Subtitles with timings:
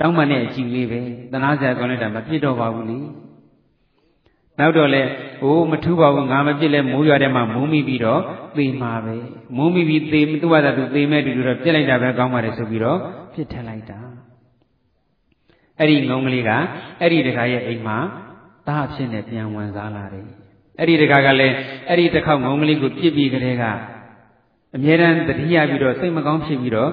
[0.00, 1.00] တောင်းပန်တဲ့အကြည့်လေးပဲ
[1.32, 2.98] တနာစရာကောင်းလိုက်တာမပြစ်တော့ပါဘူးလေ
[4.58, 5.02] နောက်တော့လေ
[5.40, 8.20] ဟိုမထူးပါဘူးငါမပြစ်လဲမိုးရွာထဲမှာမုံမိပြီးတော့
[8.56, 9.16] သေမှာပဲ
[9.56, 12.98] မုံမိပြီးသေသူ့ဘာသာသူသေမဲ့တူတူတော့ပြစ်လိုက်တာပဲကောင်းပါတယ်ဆိုပြီးတော့
[13.34, 14.00] ပြစ်ထက်လိုက်တာ
[15.78, 16.50] အဲ့ဒီငုံကလေးက
[17.00, 17.98] အဲ့ဒီတခါရဲ့အိမ်မှာ
[18.68, 20.26] သားအဖြစ်နဲ့ပြန်ဝင်စားလာတယ်
[20.78, 21.54] အဲ့ဒီတခါကလည်း
[21.88, 23.64] အဲ့ဒီတစ်ခေါက်ငုံကလေးကိုပြစ်ပြီးကလေးက
[24.76, 26.90] အမြဲတမ်းတတိယပြီးတော့စိတ်မကောင်းဖြစ်ပြီးတော့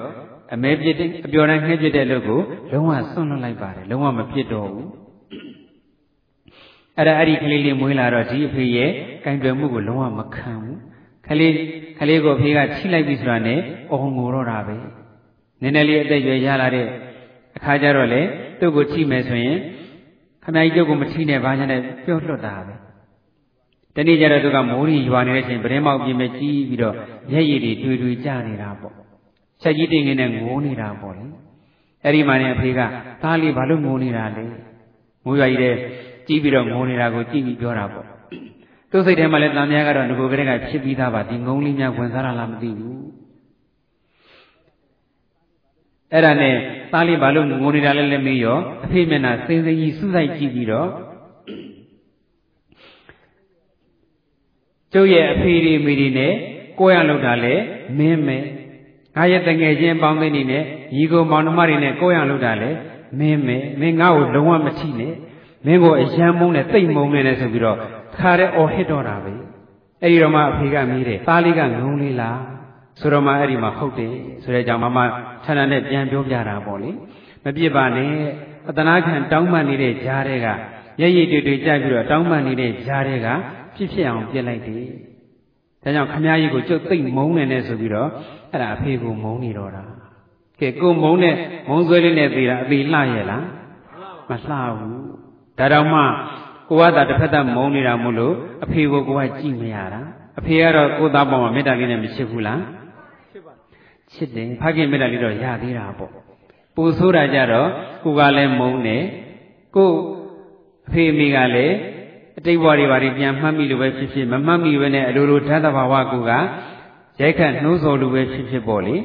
[0.54, 2.40] အမဲပြစ်တဲ့အပျော်တိုင်းနှဲပြစ်တဲ့လူကို
[2.72, 4.88] လုံးဝဆွန့်လွတ်လိုက်ပါတယ်လုံးဝမပြစ်တော့ဘူး
[6.96, 8.90] အဲ့ဒါအဲ့ဒီကလေးလေးမွေးလာတော့ဒီအဖေရဲ့
[9.24, 10.78] ကံကြွယ်မှုကိုလုံးဝမခံဘူး
[11.28, 11.54] ကလေး
[11.98, 13.58] ကလေးကိုအဖေကချိလိုက်ပြီဆိုတာနဲ့
[13.92, 14.76] အော်ငိုတော့တာပဲ
[15.62, 16.86] နည်းနည်းလေးအသက်ရွယ်ရလာတဲ့
[17.56, 18.22] အခါကျတော့လေ
[18.60, 19.58] သူ့ကိုချိမယ်ဆိုရင်
[20.44, 22.74] ခမကြီးကျုပ်ကိုမချိနဲ့ဘာညာနဲ့ပြောလွတ်တာပဲ
[23.96, 26.94] တနေ့ကျတော့သူကမိုးရီရွာနေတဲ့အချိန်ပရင်မောက်ပြင်မဲ့ကြီးပြီးတော့
[27.30, 28.99] မျက်ရည်တွေတွေ့တွေ့ကျနေတာပေါ့
[29.62, 31.24] ချက်ကြီးတင်ငင်းနဲ့ငိုးနေတာပေါ့လေ
[32.04, 32.80] အဲ့ဒီမှာနေအဖေက
[33.22, 34.44] သားလေးဘာလို့ငိုနေတာလဲ
[35.24, 35.74] မိုးရွာကြီးတဲ့
[36.26, 38.06] ကြီးပြီးတော့ငိုနေတာကိုကြည့်ပြီးပြောတာပေါ့
[38.90, 43.00] သူ့စိတ်ထဲမှာလည်းတန်မြားကတော့ငကိုကလေးကဖြစ်ပြီးသားပါဒီငုံလေးများဝင်စားတာလားမသိဘူး
[46.12, 46.54] အဲ့ဒါနဲ့
[46.92, 50.88] သားလေးဘာလို့ငိုနေတာလဲလည်းမေးရောအဖေမျက်နှာစိမ့်စိမ့်ကြီးစူးစိုက်ကြည့်ပြီးတော့
[54.92, 56.32] ကျုပ်ရဲ့အဖေတွေမိတွေနဲ့
[56.78, 57.54] ကိုရလောက်တာလဲ
[57.98, 58.38] မင်းမဲ
[59.16, 60.62] ငါရဲ့တငယ်ချင်းပေါင်းသိနေနဲ့
[60.94, 62.70] ညီကိုမောင်နှမတွေနဲ့ကိုရလောက်တာလဲ
[63.18, 65.14] မင်းမဲမင်းငါ့ကိုလုံးဝမထိနဲ့
[65.66, 67.76] မင်းကိုအယံမုန်းနဲ့တိတ်မုန်းနဲ့ဆိုပြီးတော့
[68.16, 69.32] ခါတဲ့အော်ဟစ်တော့တာပဲ
[70.02, 72.38] အဲ့ဒီတော့မှအဖေကမေးတယ်သားလေးကငုံလေးလား
[73.00, 74.98] ဆိုတော့မှအဲ့ဒီမှာဟုတ်တယ်ဆိုတဲ့ကြောင့်မမ
[75.44, 76.90] ဌာနနဲ့ပြန်ပြောပြတာပေါ့လေ
[77.44, 78.10] မပြစ်ပါနဲ့
[78.68, 80.48] အတနာခံတောင်းပန်နေတဲ့ကြားတွေက
[81.00, 83.28] ရရည်တွေ့တွေ့ကြိုက်ပြီးတော့တောင်းပန်နေတဲ့ကြားတွေက
[83.76, 84.84] ဖြစ်ဖြစ်အောင်ပြစ်လိုက်တယ်
[85.82, 88.08] ဒါကြောင့်ခမည်းကြီးကိုကျုပ်သိမ့်မုန်းနေနဲ့ဆိုပြီးတော့
[88.52, 89.84] အဲ့ဒါအဖေကိုမုန်းနေတော့တာ
[90.60, 91.34] ကဲကိုမုန်းနဲ့
[91.68, 93.44] မုန်းဆွဲလေးနဲ့သေးတာအသေးလှရဲ့လား
[94.28, 95.02] မလှဘူး
[95.58, 96.00] ဒါတော့မှ
[96.68, 100.00] ကိုကသာတစ်ဖက်သက်မုန်းနေတာမို့လို့အဖေကိုကိုကကြည့်မရတာ
[100.38, 102.62] အဖေကတော့ကိုသားပေါ်မှာမေတ္တာလေးနဲ့မချစ်ဘူးလား
[104.12, 106.12] ချစ်တယ်ဖခင်မေတ္တာလေးတော့ရသေးတာပေါ့
[106.74, 107.68] ပူဆိုးတာကြတော့
[108.04, 109.02] ကိုကလည်းမုန်းတယ်
[109.76, 109.90] ကို
[110.86, 111.76] အဖေအမိကလည်း
[112.40, 116.32] အတိတ်ဘဝတွေဘာတွေပြန်မှတ်မိလို့ပဲဖြစ်ဖြစ်မမှတ်မိဘဲနဲ့အလိုလိုဓာတ်တဘာဝကိုက
[117.20, 118.96] ရိုက်ခတ်နှိုးဆော်လို့ပဲဖြစ်ဖြစ်ပေါ့လေ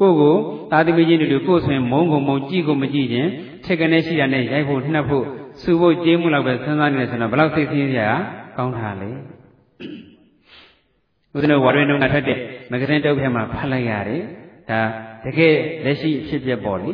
[0.00, 0.36] ကိုကို
[0.70, 3.30] သာသမီချင်းတို့ကိုဆိုရင်မုန်းကုန်မုန်းကြည့်ကုန်မကြည့်ခြင်း
[3.64, 5.24] ထက်ကနေရှိတာနဲ့ရိုက်ဖို့နှက်ဖို့
[5.62, 8.12] စူဖို့ကြေးမှုလောက်ပဲစဉ်းစားနေတယ်ဆိုတော့ဘယ်လောက်စိတ်ဆင်းရဲရ
[8.56, 12.38] ကောင်းတာလဲဦးဇင်းတို့ဝါရွေးနှုံးကထက်တဲ့
[12.70, 14.22] မဂ္ဂရင်တုပ်ထဲမှာဖတ်လိုက်ရတယ်
[14.70, 14.80] ဒါ
[15.24, 15.54] တကယ်
[15.84, 16.92] လက်ရှိအဖြစ်ပြပေါ့လေ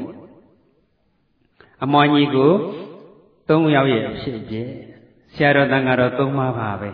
[1.85, 2.51] အမောင်ကြီးကို
[3.49, 4.55] ၃ယောက်ရဲ့အဖြစ်ပြ
[5.35, 6.91] ဆရာတော်တန်ကတော့၃ပါးပါပဲ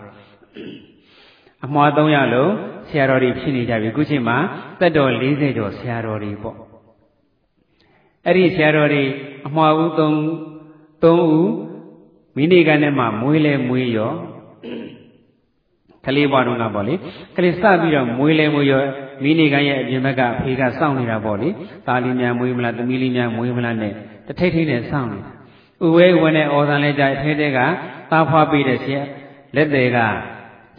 [1.65, 2.53] အမွှာ၃ယောက်လုံး
[2.89, 4.37] ဆရာတော်တွေဖြစ်နေကြပြီခုချိန်မှာ
[4.81, 6.57] တက်တော်40ကျော်ဆရာတော်တွေပေါ့
[8.27, 9.05] အဲ့ဒီဆရာတော်တွေ
[9.47, 10.01] အမွှာဦး၃
[11.03, 11.51] ၃ဦး
[12.37, 14.13] မိနေကနဲ့မှမွေးလဲမွေးရော
[16.05, 16.95] ကလေးဘွားတော့ကပေါ့လေ
[17.37, 18.83] ကလေးစပြီးတော့မွေးလဲမွေးရော
[19.23, 21.49] မိနေကရဲ့အပြင်ဘက်ကအဖေကစောင့်နေတာပေါ့လေ
[21.87, 23.93] သားလေးများမွေးမလားသမီးလေးများမွေးမလားနဲ့
[24.27, 25.33] တထိတ်ထိတ်နဲ့စောင့်နေတာ
[25.85, 27.59] ဥဝဲဝဲနဲ့ဩဇာလဲကြအထဲတဲက
[28.11, 29.03] သားဖွားပေးတဲ့ဆရာ
[29.57, 29.99] လက်သေးက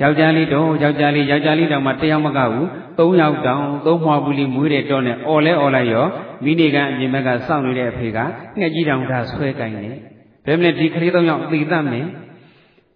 [0.01, 2.67] ယောက်ျားလေးတော့ယောက်ျားလေးယောက်ျားလေးတောင်မှတယောက်မကဘူး
[2.99, 6.05] သုံးယောက်တောင်သုံးမွားဘူးလေးမွေးတဲ့တော့နဲ့អော်လဲអော်လိုက်ရော
[6.43, 8.17] မိနေကအပြင်ဘက်ကစောင့်နေတဲ့အဖေက
[8.59, 9.99] ငှက်ကြီးတောင်ဒါဆွဲကင်တယ်
[10.45, 12.05] ဘယ်မလဲဒီကလေးသုံးယောက်သိတတ်မယ်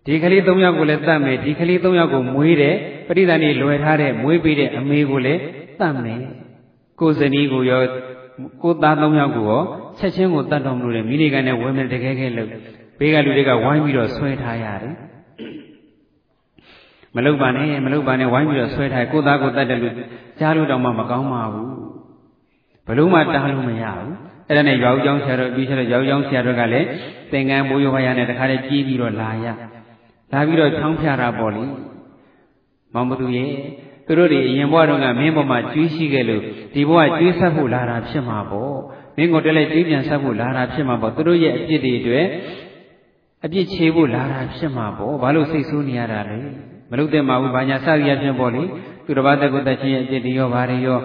[0.06, 2.76] ဒီကလေးသုံးယောက်ကိုလည်းတတ်မယ်ဒီကလေးသုံးယောက်ကိုမွေးတဲ့
[3.08, 5.42] ပရိသတ်နေလွယ်ထားတဲ့မွေးပေးတဲ့အမေကိုလည်း
[5.80, 6.22] တတ်မယ်
[7.00, 7.82] ကိုယ်ဇနီးကိုရော
[8.64, 9.62] ကိုသားသုံးယောက်ကိုရော
[10.00, 12.50] ချက်ချင်းကိုတတ်တော်မလို့လေမိနေကနဲ့ဝဲမယ်တကယ်ကဲလို့
[13.04, 14.96] ဘေးကလူတွေကဝိုင်းပြီးတော့ဆွဲထားရတယ်
[17.16, 19.96] မလုပါနဲ့မလုပါနဲ့ဝိုင်းပြီးတော့ဆွဲထားကိုသားကိုတတ်တယ်လို့
[20.40, 21.74] ကြားလို့တော့မှမကောင်းပါဘူး
[22.88, 24.14] ဘလို့မှတားလို့မရဘူး
[24.48, 26.88] အဲ့ဒါနဲ့ရွာဦးကျောင်းဆရာတော်ပြီးချက်တော့ရွာဦးကျောင်းဆရာတော်ကလည်း
[27.32, 29.46] သင်္ကန်းမိုးရွာရနဲ့တခါတည်းကြီးပြီးတော့လာရ
[30.32, 31.64] လာပြီးတော့ချောင်းဖြတာပေါ့လေ
[32.94, 33.52] မောင်ဘသူရဲ့
[34.06, 36.42] သူတို့တွေအရင်ဘဝတုန်းကမင်းဘဝမှာကျွေးရှိခဲ့လို့
[36.74, 38.76] ဒီဘဝကျွေးဆက်ဖို့လာတာဖြစ်မှာပေါ့
[39.18, 42.26] မင်းကိုတက်လိုက်ကျွေးပြန်ဆက်ဖို့လာတာဖြစ်မှာပေါ့သူတို့ရဲ့အပြစ်တွေအတွက်
[43.45, 46.39] အပြစ်ချေဖို့လာတာဖြစ်မှာပေါ့ဘာလို့စိတ်ဆိုးနေရတာလဲ
[46.91, 48.63] မလုပ်တဲ့မှာဘူးဘာညာစသည်အဖြစ်ပေါ့လေ
[49.05, 51.01] သူတစ်ပါးတက်ကိုတက်ချင်းရဲ့အပြစ်တွေရောဘာတွေရော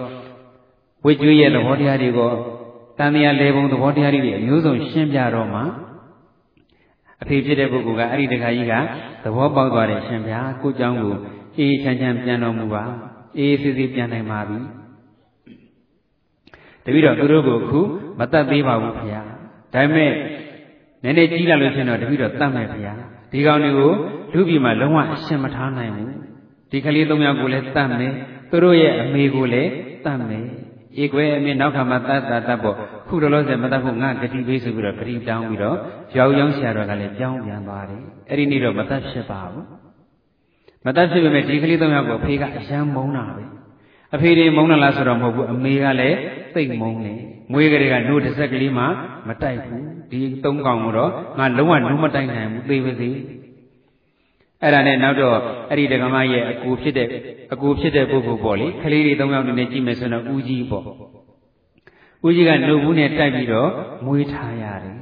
[1.05, 2.31] ဝိကျွေးရဲ့သဘောတရားတွေကို
[2.97, 5.61] တန်တရားလေပုံသဘောတရားတွေအမျိုးစုံရှင်းပြတော့မှ
[7.21, 8.73] အဖေဖြစ်တဲ့ပုဂ္ဂိုလ်ကအဲ့ဒီတခါကြီးက
[9.23, 11.13] သဘောပေါက်သွားတယ်ရှင်ဗျာကိုเจ้าကို
[11.57, 12.83] အေးချမ်းချမ်းပြန်တော်မူပါ
[13.37, 14.59] အေးစစ်စစ်ပြန်နိုင်ပါပြီ
[16.85, 17.79] တပည့်တော်သူတို့ကိုအခု
[18.19, 19.21] မတတ်သေးပါဘူးခင်ဗျာ
[19.73, 20.11] ဒါပေမဲ့
[21.04, 22.94] နည်းနည်းကြီးလာလို့ရှင်တော့တပည့်တော်တတ်မယ်ခင်ဗျာ
[23.32, 23.92] ဒီကောင်တွေကို
[24.34, 26.12] လူပြည်မှာလုံးဝအရှင်းမထားနိုင်ဘူး
[26.70, 28.12] ဒီကလေးသုံးယောက်ကိုလည်းတတ်မယ်
[28.50, 29.70] သူတို့ရဲ့အမေကိုလည်း
[30.04, 30.44] တတ်မယ်
[31.02, 32.76] ဧကွယ်အမြင်နောက်ခါမှတတ်တာတတ်ဖို့
[33.08, 35.76] ခုလောလောဆယ်မတတ်ဖို့ငါဂတိပေးဆိုပြီးတော့ဂတိတောင်းပြီးတော့
[36.16, 39.64] ရောက်ရောက်ဆရာတော်ကလည်းကြောင်းပြန်သွားတယ်အဲ့ဒီနေ့တော့မတတ်ဖြစ်ပါဘူး
[40.86, 43.44] မတတ်ဖြစ်ပေမဲ့ဒီကလေးသုံးယောက်ကိုအဖေကအယံမုန်းတာပဲ
[44.14, 46.18] အဖေတွေမုန်းလားဆိုတော့မဟုတ်ဘူးအမေကလည်း
[46.54, 47.20] သိမ့်မုန်းတယ်
[47.52, 48.84] မွေးကလေးကနှုတ်တစ်ဆက်ကလေးမှ
[49.28, 53.08] မတိုက်ဘူးဒီသုံးကောင်ကိုတော့ငါလုံးဝနှုတ်မတိုက်နိုင်ဘူးသိပါစေ
[54.62, 55.36] အဲ့ဒါနဲ့နောက်တော့
[55.70, 57.08] အဲ့ဒီဒကမရဲ့အကူဖြစ်တဲ့
[57.52, 60.84] အကူဖြစ်တဲ့ပုဂ္ဂိုလ်ပေါ့လေကလေးတွေသုံးယောက်နေနဲ့ကြည့်မယ်ဆိုတော့ဦးကြီးပေါ့
[62.26, 63.70] ဦးကြီးကနှုတ်ဘူးနဲ့တိုက်ပြီးတော့
[64.06, 64.98] မွေးထားရတယ်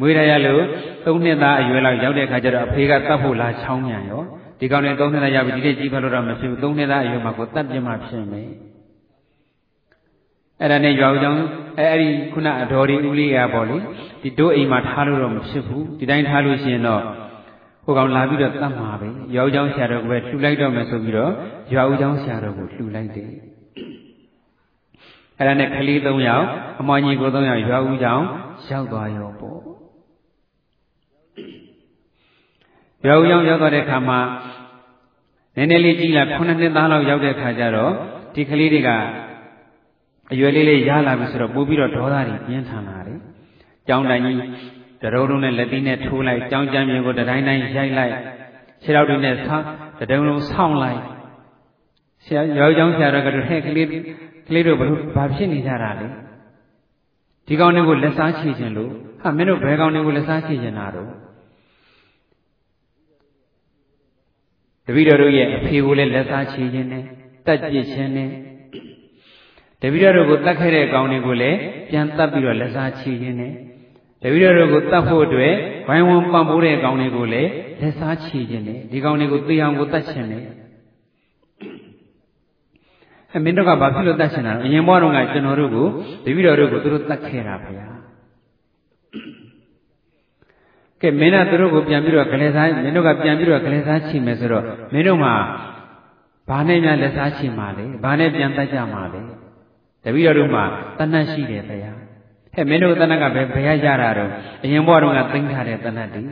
[0.00, 0.64] မွေးထားရလို့
[1.06, 4.22] သုံးနှစ်သားအရွယ်လောက်ရောက်တဲ့ခါကျတော့အဖေကတတ်ဖို့လားချောင်းမြန်ရော
[4.58, 8.48] ဒီကောင်နဲ့သုံးနှစ်သားရောက်ပြီဒီနေ့ကြီးဖတ်လို့တော့မဖြစ်ဘူးသုံးနှစ်သားအရွယ်မှာကိုတတ်ပြမှဖြစ်မယ်
[10.62, 11.40] အဲ့ဒါနဲ့ရွာဦးကြောင့်
[11.78, 13.76] အဲအဲ့ဒီခုနအတော်ဒီဦးလေးကပေါ့လေ
[14.22, 17.02] ဒီတို့အိမ်မှာထားလို့တော့မဖြစ်ဘူးဒီတိုင်းထားလို့ရှိရင်တော့
[17.84, 21.32] ဟိုကောင်လာပြီးတော့တတ်မှာပဲရွာဦးကြောင့်ဆရာတော်ကပဲလှူလိုက်တော့မယ်ဆိုပြီးတော့
[21.74, 23.30] ရွာဦးကြောင့်ဆရာတော်ကိုလှူလိုက်တယ်
[25.38, 26.46] အဲ့ဒါနဲ့ကလေး၃ယောက်
[26.80, 28.24] အမွှားညီကို၃ယောက်ရွာဦးကြောင့်
[28.70, 29.58] ရောက်သွားရောပေါ့
[33.06, 34.20] ရွာဦးကြောင့်ရောက်သွားတဲ့ခါမှာ
[35.56, 37.92] နည်းနည်းလေးကြည့်လာ9နှစ်သားလောက်ရောက်တဲ့ခါကျတော့
[38.34, 38.90] ဒီကလေးတွေက
[40.32, 43.18] အရွယ်လေးလေးရလာပြီဆိုတော့ပို့ပြီးတော့ဒေါသတွေပြင်းထန်လာတယ်။
[43.88, 44.38] ကြောင်းတိုင်ကြီး
[45.02, 48.14] တရုံလုံးနဲ့လက်သီးနဲ့ထိုးလိုက်ကြောင်းကြမ်းမြေကိုတတိုင်းတိုင်းရိုက်လိုက်
[48.82, 49.66] ခြေထောက်တွေနဲ့ဆောင်း
[49.98, 51.00] တတုံလုံးဆောင်းလိုက်
[52.24, 53.86] ဆရာရောကြောင်းဆရာတော်ကတော့ဟဲ့ကလေး
[54.48, 56.06] ကလေးတို့ဘလို့ဘာဖြစ်နေကြတာလဲ
[57.46, 58.90] ဒီကောင်တွေကိုလက်စားချေခြင်းလို့
[59.20, 61.10] ဟာမင်းတို့ဘယ်ကောင်တွေကိုလက်စားချေခြင်းတာတော့
[64.86, 67.04] တပည့်တော်တို့ရဲ့အဖေကိုလည်းလက်စားချေခြင်းနဲ့
[67.46, 68.30] တက်ပြစ်ခြင်းနဲ့
[69.82, 71.58] တပည့်တော်တို့ကိုတတ်ခဲ့တဲ့ကောင်တွေကိုလည်း
[71.90, 73.52] ပြန်တတ်ပြီးတော့လက်စားချေခြင်းနဲ့
[74.22, 75.54] တပည့်တော်တို့ကိုတတ်ဖို့အတွက်
[75.88, 77.50] ဝိုင်းဝန်းပံ့ပိုးတဲ့ကောင်တွေကိုလည်း
[77.80, 80.44] လက်စားချေခြင်းနဲ့ဒီကောင်တွေကိုသိအောင်ကိုတတ်ခြင်းနဲ့
[83.34, 85.86] အမင်းတို့ကဘာဖြစ်လို့တတ်ရှင်တာလဲအရင်ဘဝတုန်းကကျွန်တော်တို့ကို
[86.24, 87.86] တပည့်တော်တို့ကိုသူတို့တတ်ခဲ့တာဗျာ
[91.00, 95.34] ကဲမင်းကသူတို့ကိုပြန်ပြီးတော့ကလေးစားမင်းတို့ကပြန်ပြီးတော့ကလေးစားချီမယ်ဆိုတော့မင်းတို့မှာ
[96.48, 99.22] ဘာနဲ့များလက်စားချီမှာလဲဘာနဲ့ပြန်တတ်ကြမှာလဲ
[100.04, 100.64] တပည့်တော်တို့မှာ
[100.98, 101.92] တဏှတ်ရှိတယ်ဗျာ
[102.54, 104.30] ဟဲ့မင်းတို့တဏှတ်ကဘယ်ဘယ်ရတာတော့
[104.64, 106.22] အရင်ဘဝတုန်းကသိမ့်ထားတဲ့တဏှတ်တွေ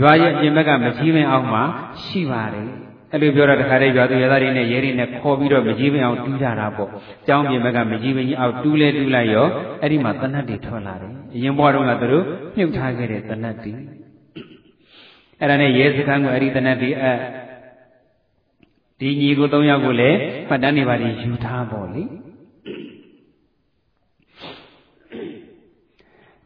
[0.00, 1.62] ရွာရဲ့အပြင်ဘက်ကမကြီးမင်းအောင်မှာ
[2.04, 2.68] ရှိပါတယ်
[3.12, 6.90] အဲ့လိုပြောတော့တခါတည်းရွာသူရွာသားတွေနဲ့ရဲတွေနဲ့ခေါ်ပြီးတော့မကြီးမင်းအောင်တူးကြတာပေါ့။
[7.26, 9.46] ကျောင်းပြင်ဘက်ကမကြီးမင်းကြီးအောင်တူးလဲတူးလိုက်ရော
[9.82, 12.24] အဲ့ဒီမှာတဏှတ်တွေထွက်လာတယ်။အရင်ဘဝတုန်းကသူတို့
[12.56, 13.72] မြုပ်ထားခဲ့တဲ့တဏှတ်တွေ
[15.40, 17.04] အဲ့ဒါနဲ့ရဲစခန်းကအဲ့ဒီတဏှတ်တွေအ
[19.00, 20.18] ဒီညီကို၃ယောက်ကိုလည်း
[20.48, 22.04] မှတ်တမ်းနေပါလိယူထားပေါ့လေ။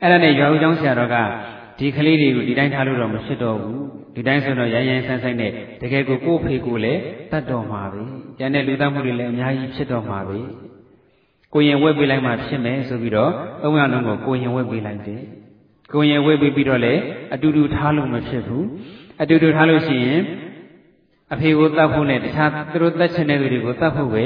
[0.03, 1.17] အဲ့ဒါနဲ့ရွာဦးကျောင်းဆရာတော်က
[1.79, 3.83] ဒီကလေးတွေကိုဒီတိုင်းထားလို့တော့မဖြစ်တော့ဘူး
[4.15, 5.53] ဒီတိုင်းဆိုတော့ရိုင်းရိုင်းဆန်းဆန်းနဲ့
[5.83, 7.01] တကယ်ကိုကိုယ့်ဖေကိုလည်း
[7.33, 8.03] တတ်တော်မှာပဲ
[8.39, 10.39] ကျန်တဲ့လူသားမှုတွေလည်းအများကြီးဖြစ်တော်မှာပဲ
[11.55, 15.23] ကိုရင်ဝက်ပေးလိုက်မှဖြစ်မယ်ဆိုပြီးတော့သုံးရလုံးကိုကိုရင်ဝက်ပေးလိုက်တယ်
[15.93, 17.01] ကိုရင်ဝက်ပေးပြီးတော့လည်း
[17.35, 18.65] အတူတူထားလို့မဖြစ်ဘူး
[19.23, 20.21] အတူတူထားလို့ရှိရင်
[21.33, 24.25] အဖေကိုတတ်ဖို့နဲ့တခြားသူတို့တတ်ချင်တဲ့သူတွေကိုတတ်ဖို့ပဲ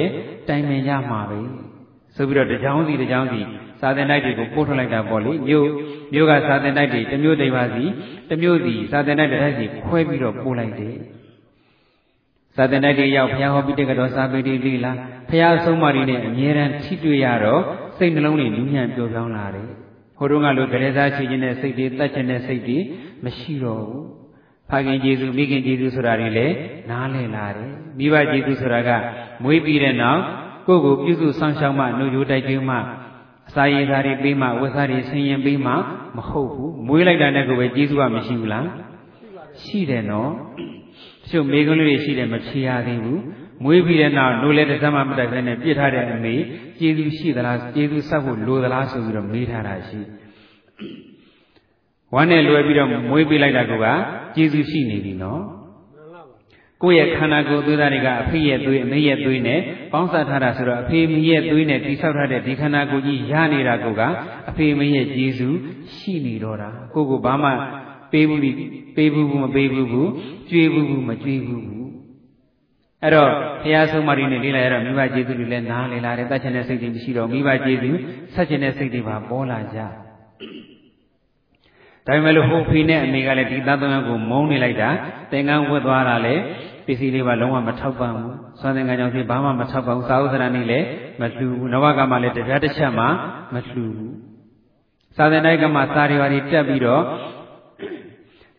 [0.49, 1.41] တိုင်ပင်ရမှာပဲ
[2.17, 3.41] ဆိုပြီးတော့တကြောင်စီတကြောင်စီ
[3.81, 5.69] စာသင်တိုက်တွေကိုပို့ထုတ်လိုက်တာပေါ့လေမြို့
[6.15, 7.85] မြို့ကစာသင်တိုက်တွေတစ်မျိုးတိမ်ပါစီ
[8.29, 10.97] တစ်မျိုးစီစာသင်တိုက်တစ်တိုက်စီခွဲပြီးတော့ပို့လိုက်တယ်
[12.57, 14.97] စာသင်တိုက်တွေရောက်ဘုရားဟောပြီးတဲ့ကတော့စာပေတွေလေးလား
[15.29, 17.63] ဘုရားဆုံးမတွေနဲ့အမြဲတမ်းထိတွေ့ရတော့
[17.97, 19.69] စိတ်နှလုံးတွေနူးညံ့ပျော်ပြောင်းလာတယ်
[20.19, 22.79] ဟိုတုန်းကလိုကြရဲစားချီခြင်းနဲ့စိတ်တွေတတ်ခြင်းနဲ့စိတ်တွေ
[23.25, 24.22] မရှိတော့ဘူး
[24.73, 26.55] ဖခင်ကျေးဇူးမိခင်ကျေးဇူးဆိုတာတွေလည်း
[26.91, 28.91] နားလည်လာတယ်မိဘကျေးဇူးဆိုတာက
[29.43, 30.21] မွေးပြီးတဲ့နောက်
[30.67, 32.77] ကိုယ့်ကိုပြုစုဆောင်ရှောက်မှနှုတ်ရိုးတိုက်ကျွေးမှ
[33.49, 35.73] အစာရည်စားတွေပေးမှဝတ်စားတွေဆင်ရင်ပေးမှ
[36.17, 38.67] မဟုတ်ဘူးမွေးလိုက်တာနဲ့ကိုပဲကျေးဇူးကမရှိဘူးလား
[39.63, 40.31] ရှိတယ်နော်
[41.23, 43.21] တချို့မိကွန်းလေးတွေရှိတယ်မဖြေရသေးဘူး
[43.65, 46.35] မွေးပြီးတဲ့နောက်နိုးလဲတစ်စမ်းမှမတိုက်ဘဲနဲ့ပြစ်ထားတဲ့အမေ
[46.79, 50.01] ကျေးဇူးရှိသလားကျေးဇူးဆက်ဖို့လိုသလားဆိုပြီးတော့မေးထားတာရှိ
[52.15, 53.73] ဝမ်းနဲ့လွယ်ပြီးတော့မွေးပေးလိုက်တာက
[54.37, 55.43] ကျေးဇူးရှိနေပြီနော်
[56.83, 59.61] ကိုယ့်ရဲ့ခန္ဓာကိုယ်သွေးသားတွေကအဖေရဲ့သွေးအမေရဲ့သွေးနဲ့
[59.93, 64.01] ပေါင်းစပ်ထားတာဆိုတော့အဖေမရဲ့သွေးနဲ့တိဆောက်ထားတဲ့ဒီခန္ဓာကိုယ်ကြီးရနေတာက
[64.51, 65.59] အဖေမရဲ့ကျေးဇူး
[65.97, 67.51] ရှိနေတော့တာကိုကိုဘာမှ
[68.13, 68.41] ပေးဘူး
[68.97, 70.11] ပေးဘူးမပေးဘူးဘူး
[70.51, 71.65] ကြွေးဘူးမကြွေးဘူး
[73.03, 73.31] အဲ့တော့
[73.63, 77.99] ဘုရားဆုံးမတွေနဲ့လေးလာရတော့မိဘကျေးဇူးတွေလည်းနားလည်လာတယ်တတ်ချင်တဲ့စိတ်တွေမရှိတော့မိဘကျေးဇူး
[78.35, 79.79] ဆက်ချင်တဲ့စိတ်တွေပါပေါ်လာကြ
[82.07, 84.91] ဒါပေမဲ့လို့ဟိုဖေနဲ့အမေကလည်းဒီသားသုံးယောက်ကိုမုန်းနေလိုက်တာ
[85.31, 86.35] သင်္ကန်းဝတ်သွားတာလေ
[86.87, 90.87] ပစ္စည်းလေးပါလုံးဝမထောက်ပံ့ဘူးသွန်သင်္ကန်းကြောင့်ဖြစ်ဘာမှမထောက်ပံ့ဘူးသာဝသရဏိလည်း
[91.21, 93.07] မလှူဘူးနဝကမှလည်းတရားတစ်ချက်မှ
[93.55, 94.15] မလှူဘူး
[95.17, 97.03] သာသနာ့ကမှစာရီပါရီတက်ပြီးတော့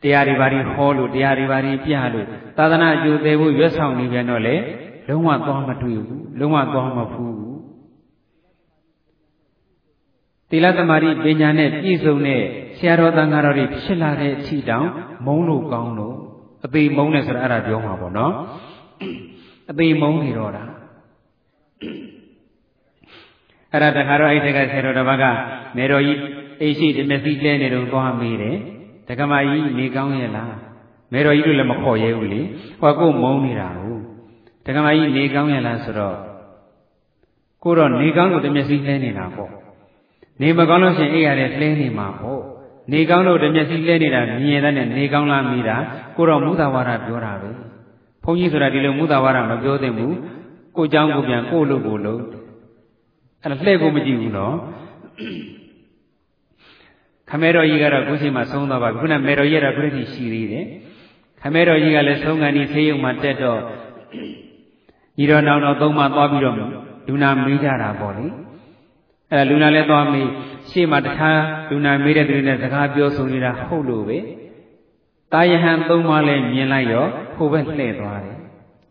[0.03, 2.25] တရားတွေပါရီဟောလို့တရားတွေပါရီပြလို့
[2.57, 4.55] သာသနာအကျိုးသေးဖို့ရွတ်ဆောင်နေပြန်တော့လေ
[5.07, 7.59] လုံးဝသွားမတွေ့ဘူးလုံးဝသွားမဖူးဘူး
[10.50, 12.43] သီလသမာဓိပညာနဲ့ပြည့်စုံတဲ့
[12.77, 14.88] ဆရာတော်တန်ဃာတော်တွေဖြစ်လာတဲ့အထိတောင်
[15.25, 16.15] မုန်းလို့ကောင်းလို့
[16.65, 18.34] အသေးမုန်းတယ်ဆိုတာအဲ့ဒါပြောမှာပေါ့နော်
[19.72, 20.63] အသေးမုန်းနေတော့တာ
[23.72, 25.25] အဲ့ဒါတခါတော့အဲ့တကဆရာတော်တစ်ပါးက
[25.77, 26.20] မေတော်ကြီး
[26.62, 28.58] အိရှိတမျက်စိလဲနေတော့သွားမေးတယ်
[29.08, 30.56] တက္ကမကြီးနေကောင်းရဲ့လား
[31.13, 32.42] မေတော်ကြီးတို့လည်းမခေါ်ရဲဘူးလေ
[32.82, 34.01] ဟောကိုမုန်းနေတာဟုတ်
[34.65, 36.18] တက္ကမကြီးနေကောင်းရဲ့လားဆိုတော့
[37.63, 39.51] ကိုတော့နေကောင်းလို့တမျက်စိလဲနေတာပေါ့
[40.42, 42.42] နေမကောင်းလို့ရှင်အိပ်ရတယ်လဲနေမှာပေါ့
[42.92, 45.76] နေကောင်းလို့တမျက်စိလဲနေတာမြင်ရတဲ့နေကောင်းလားမိတာ
[46.16, 47.50] ကိုတော့မူသာဝါဒပြောတာပဲ
[48.25, 50.16] ဘုန်းကြီးဆိုတာဒီလိုမူသာဝါဒမပြောသင့်ဘူး
[50.76, 52.20] ကိုเจ้าကိုပြန်ကိုလို့ကိုလို့
[53.42, 54.54] အဲ့ဒါလှည့်ကိုမကြည့်ဘူးနော်
[57.30, 60.66] ခမဲတော်ကြီးကတော့ခုချိန်မှာဆုံးသွားပါပြီခုနမေတော်ကြီးကတော့ခုထိရှိသေးတယ်
[61.40, 63.61] ခမဲတော်ကြီးကလည်းဆုံးကန်ဒီဖေးရုံမှာတက်တော့
[65.18, 66.56] ညီတော်နောင်တော်သုံးပါသွားပြီးတော့
[67.08, 68.26] လူနာမေးကြတာပေါ့လေ
[69.30, 70.28] အဲ့ဒါလူနာလည်းသွားမေး
[70.70, 74.17] ရှေ့မှာတခြားလူနာမေးတဲ့သူတွေနဲ့စကားပြောဆိုနေတာဟုတ်လို့ပဲ
[75.34, 77.05] တာယဟန်သုံးပါလည်းမြင်လိုက်ရော
[77.36, 78.38] ဟိုဘက်လှည့်သွားတယ်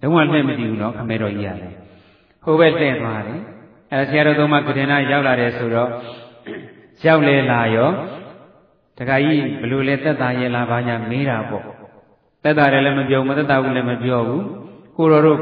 [0.02, 1.72] လုံးဝလှည့်မကြည့်ဘူးနော်ခမဲတော်ကြီးရတယ်
[2.44, 3.40] ဟိုဘက်လှည့်သွားတယ်
[3.90, 5.90] အဲ့ဒါဆရာတော်သုံးပါကတင်နာရောက်လာတယ်ဆိုတော့
[7.06, 7.90] ရောက်လေလာရော
[8.98, 11.64] တခါကြီးဘလို့လဲသက်သာရဲ့လားဘာညာမေးတာပေါ့
[12.42, 14.44] သက်သာတယ်လည်းမပြောမသက်သာဘူးလည်းမပြောဘူး
[14.96, 15.38] ကိုတော်တို့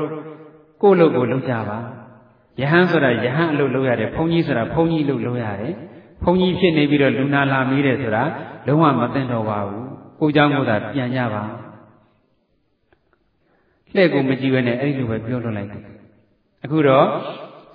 [0.83, 1.79] ကိုလို့ကိုလုပ်ကြပါ
[2.61, 5.75] ယဟန်ဆိုတာယဟန်အလုပ်လုပ်ရတယ်ဘုန်းကြီးဆိုတာဘုန်းကြီးလုပ်လုပ်ရတယ်
[6.24, 8.24] ဘုန်းကြီးဖြစ်နေပြီးတော့လူနာလာမေးတယ်ဆိုတာ
[8.68, 9.86] လုံးဝမသိတော့ပါဘူး
[10.20, 11.44] ကိုเจ้าမို့သာပြန်ကြပါ
[13.96, 15.84] လှဲ့ကိုမကြည့်ဘဲနဲ့အဲ့ဒီလိုပဲပြောလွတ်လိုက်တယ်
[16.64, 17.08] အခုတော့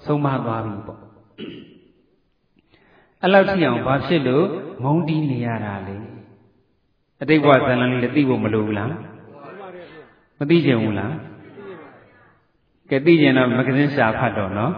[0.04, 1.00] ဆုံးမသွားပြီပေါ့
[3.22, 4.46] အဲ့လောက်ထိအောင်ဘာဖြစ်လို့
[4.84, 5.96] ငုံတီးနေရတာလေ
[7.22, 8.88] အတိတ်ဘဝဇာလန်လေးလည်းသိဖို့မလိုဘူးလား
[10.38, 11.14] မသိကြဘူးလား
[12.90, 14.72] ကဲသိကြတော့မဂ္ဂဇင်းရှာဖတ်တော့နော်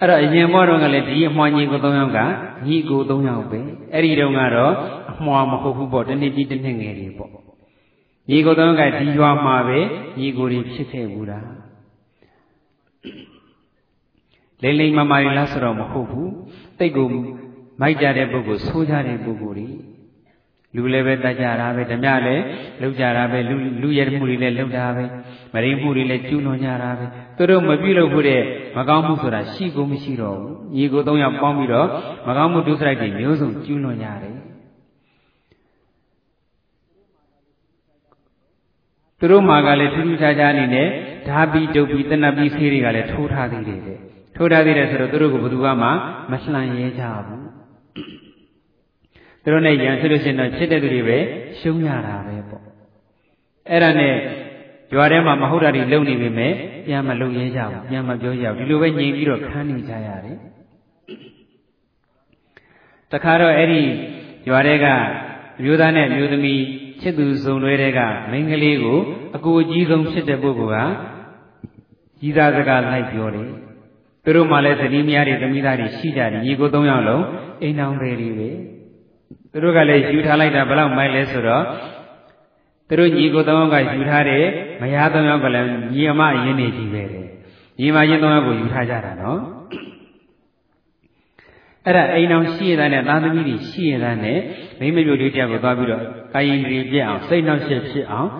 [0.00, 2.18] အဲ့တော့အရင်ဘဝတော့ကလည်းဒီအမွှာညီကို၃ယောက်က
[2.66, 3.60] ညီကို၃ယောက်ပဲ
[3.92, 4.74] အဲ့ဒီတုန်းကတော့
[5.10, 7.30] အမွှာမဟုတ်ဘူးပေါ့တနေ့ကြီးတစ်နှစ်ငယ်တွေပေါ့
[8.30, 9.78] ညီကို၃ယောက်ကဒီရွာမှာပဲ
[10.18, 11.48] ညီကိုတွေဖြစ်ခဲ့ဘူးလား
[14.62, 16.30] လိမ့်လိမ့်မမာရီလားဆိုတော့မဟုတ်ဘူး
[16.78, 17.06] တိတ်ကို
[17.80, 19.68] မိုက်ကြတဲ့ပုဂ္ဂိုလ်ဆိုးကြတဲ့ပုဂ္ဂိုလ်တွေ
[20.76, 22.42] လူလည်းပဲတတ်ကြတာပဲဓမြလည်း
[22.82, 25.04] လုပ်ကြတာပဲလူလူရမှုတွေလည်းလုပ်တာပဲ
[25.54, 27.04] မရင်းမှုတွေလည်းကျူးလွန်ကြတာပဲ
[27.36, 28.42] သူတို့မပြုလုပ်ဖို့တဲ့
[28.76, 31.88] မကောင်းမှုဆိုတာရှိကိုမရှိတော့ဘူးညီကိုသုံးယောက်ပေါင်းပြီးတော့
[32.26, 34.36] မကောင်းမှုဒုစရိုက်တွေမျိုးစုံကျူးလွန်ကြတယ်
[39.18, 40.88] သူတို့မှာကလည်းထူးထူးခြားခြားအနေနဲ့
[41.28, 43.98] ဓာပိတုပ်ပြီးတဏှပိဆေးတွေကလည်းထိုးထားသေးတယ်တဲ့
[44.36, 45.84] ထိုးထားသေးတယ်ဆိုတော့သူတို့ကဘယ်သူမှမ
[46.42, 47.44] လှန်ရဲကြဘူး
[49.42, 51.18] သူတို့နဲ့ရန်ဖြစ်လို့ရှိရင်တော့ဖြစ်တဲ့သူတွေပဲ
[51.60, 52.62] ရှုံးရတာပဲပေါ့
[53.70, 54.14] အဲ့ဒါနဲ့
[54.90, 56.52] ကြွားထဲမှာမဟုတ်တာတွေလုံနေပေမဲ့
[56.86, 60.36] ပြန်မလုံရဲကြဘူးပြန်မပြောကြဘူးဒီလိုပဲငြိမ်ပြီးတော့ခန်းနေကြရတယ်
[63.12, 63.82] တခါတော့အဲ့ဒီ
[64.46, 64.86] ကြွားထဲက
[65.62, 66.62] မျိုးသားနဲ့မျိုးသမီး
[67.00, 68.98] ချစ်သူစုံတွဲတဲ့ကမိန်းကလေးကို
[69.36, 70.92] အကူအကြီးဆုံးဖြစ်တဲ့ပုဂ္ဂိုလ်က
[72.20, 73.48] ကြီးသားစကားလိုက်ပြောတယ်
[74.24, 77.24] သူတို့မှလည်းသတိမယားတွေသမီးသားတွေရှိကြတယ်ညီကို၃ယောက်လုံး
[77.62, 78.50] အိမ်တော်တွေတွေပဲ
[79.52, 81.64] သူတို့ကလည်းယူထားလိုက်တာဘယ်လောက်မိုက်လဲဆိုတော့
[82.88, 84.44] သူတို့ညီကို၃ယောက်ကယူထားတယ်
[84.80, 87.26] မယား၃ယောက်ကလည်းညီအမအရင်နေကြီးပဲတယ်
[87.80, 89.40] ညီမချင်း၃ယောက်ကိုယူထားကြတာနော်
[91.86, 94.38] အဲ့ဒါအိမ်တော်ရှိရတဲ့နဲ့သားသမီးတွေရှိရတဲ့နဲ့
[94.80, 96.02] မိမမျိုးလေးတယောက်ကိုသွားပြီးတော့
[96.34, 98.30] ကာယင်ကြီးပြက်အောင်စိတ်နှောက်ရှက်ဖြစ်အောင်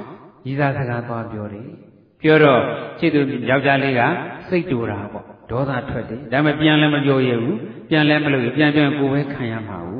[0.47, 1.67] ညီသားစကားသွားပြောတယ်
[2.23, 2.63] ပြောတော့
[2.99, 4.01] ချစ်သူယောက်ျားလေးက
[4.49, 10.00] စိတ်တူတာပေါ့ဒေါသထွက်တယ်ဒါပေမဲ့ပြန်လည်းမပြောရဘူးပြန်လည်းမလုပ်ရပြန်ပြန်ကိုယ်ပဲခံရမှာဘူ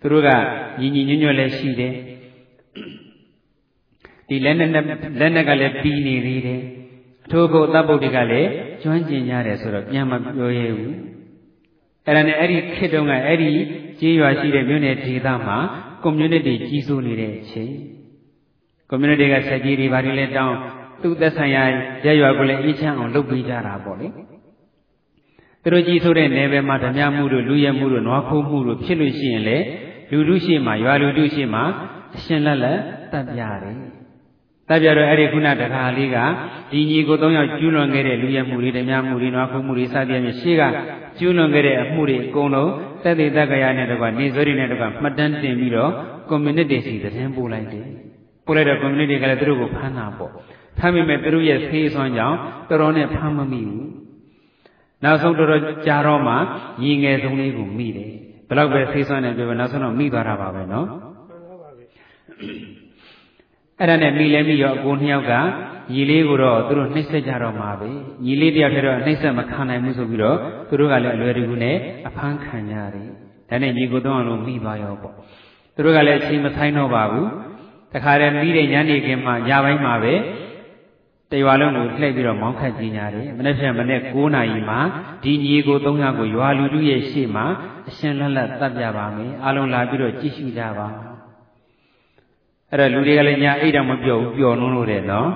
[0.00, 0.28] သူတို့က
[0.80, 1.94] ညီညီညွတ်ညွတ်လည်းရှိတယ်
[4.28, 6.60] ဒီလက်နဲ့လက်နဲ့ကလည်းပြီးနေသေးတယ်
[7.24, 8.50] အထိုးကိုတပ်ပုတ်တွေကလည်း
[8.82, 10.94] ကျွမ်းကျင်ကြတယ်ဆိုတော့ပြန်မပြောရဘူး
[12.04, 13.50] အဲ့ဒါနဲ့အဲ့ဒီခေတ်တုန်းကအဲ့ဒီ
[14.00, 15.58] ကြေးရွာရှိတဲ့မြို့နယ်ဒေသမှာ
[16.04, 17.72] community ကြီးစိုးနေတဲ့အချိန်
[18.90, 20.56] community ကဆက်ကြီးတွေဘာတွေလဲတောင်း
[21.02, 21.62] သူ့သက်ဆိုင်ရာ
[22.04, 24.08] ရက်ရွာကိုလည်းအေးချမ်းအောင်လုပ်ပေးကြတာပေါ့လေ
[25.62, 29.58] သူတို့ကြီးဆိုတဲ့နယ်ပယ်မှာဓမြမှုတို့လူရဲမှုတို့နွားခိုးမှုတို့ဖြစ်လို့ရှိရင်လေ
[30.10, 31.60] လူလူရှိမှရွာလူလူရှိမှ
[32.16, 32.78] အရှင်လက်လက်
[33.12, 33.76] တတ်ပြတယ်
[34.68, 36.16] တတ်ပြတော့အဲ့ဒီခုနတခါလေးက
[36.70, 40.62] ဒီညီကို၃ယောက်ကျူးလွန်ခဲ့တဲ့လူရဲမှုတွေဓမြမှုတွေနွားခိုးမှုတွေစသည်ဖြင့်ရှေ့က
[41.18, 45.90] ကျူးလွန်ခဲ့တဲ့အမှုတွေအကုန်လုံးသက်သေတက္ကရာနဲ့တကွနေစိုးရီနဲ့တကွမှတ်တမ်းတင်ပြီးတော့
[46.30, 47.86] community စီသတင်းပို့လိုက်တယ်
[48.46, 50.32] ပို့လိုက်တော့ community ကလည်းသူတို့ကိုဖမ်းတာပေါ့
[50.78, 52.36] ဖမ်းမိမဲ့သူတို့ရဲ့ဖေးစွမ်းကြောင့်
[52.68, 53.88] တော်တော်နဲ့ဖမ်းမမိဘူး
[55.04, 56.34] နောက်ဆုံးတော်တော်ကြာတော့မှ
[56.82, 58.12] ညီငယ်ဆုံးလေးကိုမိတယ်
[58.50, 60.86] ဘယ်တော့ပဲဖေးစွမ်းနေပြောပဲနောက်ဆုံးတော့မိသွားတာပါပဲနော်
[63.78, 65.34] အဲ့ဒါနဲ့မိလဲမိရောအကိုနှစ်ယောက်က
[65.92, 67.88] ညီလေးကိုတော့သူတို့နှိမ့်ဆက်ကြတော့မှာပဲ
[68.24, 70.36] ညီလေးတယောက်တည်းတော့နှိမ့်ဆက်မခံနိုင်ဘူးဆိုပြီးတော့
[70.68, 71.76] သူတို့ကလည်းအလွယ်တကူနဲ့
[72.08, 73.08] အဖမ်းခံကြတယ်
[73.48, 75.14] ဒါနဲ့ညီကိုသုံးအောင်လို့မိသွားရောပေါ့
[75.74, 77.28] သူတို့ကလည်းအချိန်မဆိုင်တော့ပါဘူး
[77.94, 80.14] တခါတည်းမိတဲ့ညနေခင်းမှညပိုင်းမှာပဲ
[81.30, 84.80] တရွာလုံးကိုလှည့်ပြီးတော့မောင်းခတ်ကြညာတယ်မနေ့ကမနေ့9နာရီမှာ
[85.22, 87.44] ဒီညီကို၃ယောက်ကိုရွာလူလူရဲ့ရှေ့မှာ
[87.88, 90.88] အရှင်လက်လက်တတ်ပြပါမယ်အားလုံးလာပြီးတော့ကြည့်ရှုကြပါ
[92.70, 95.28] အဲ့တော့လူတွေကလည်းညာအိတ်တော့မပြောဘူးပျော်နှုံးလို့တယ်နော်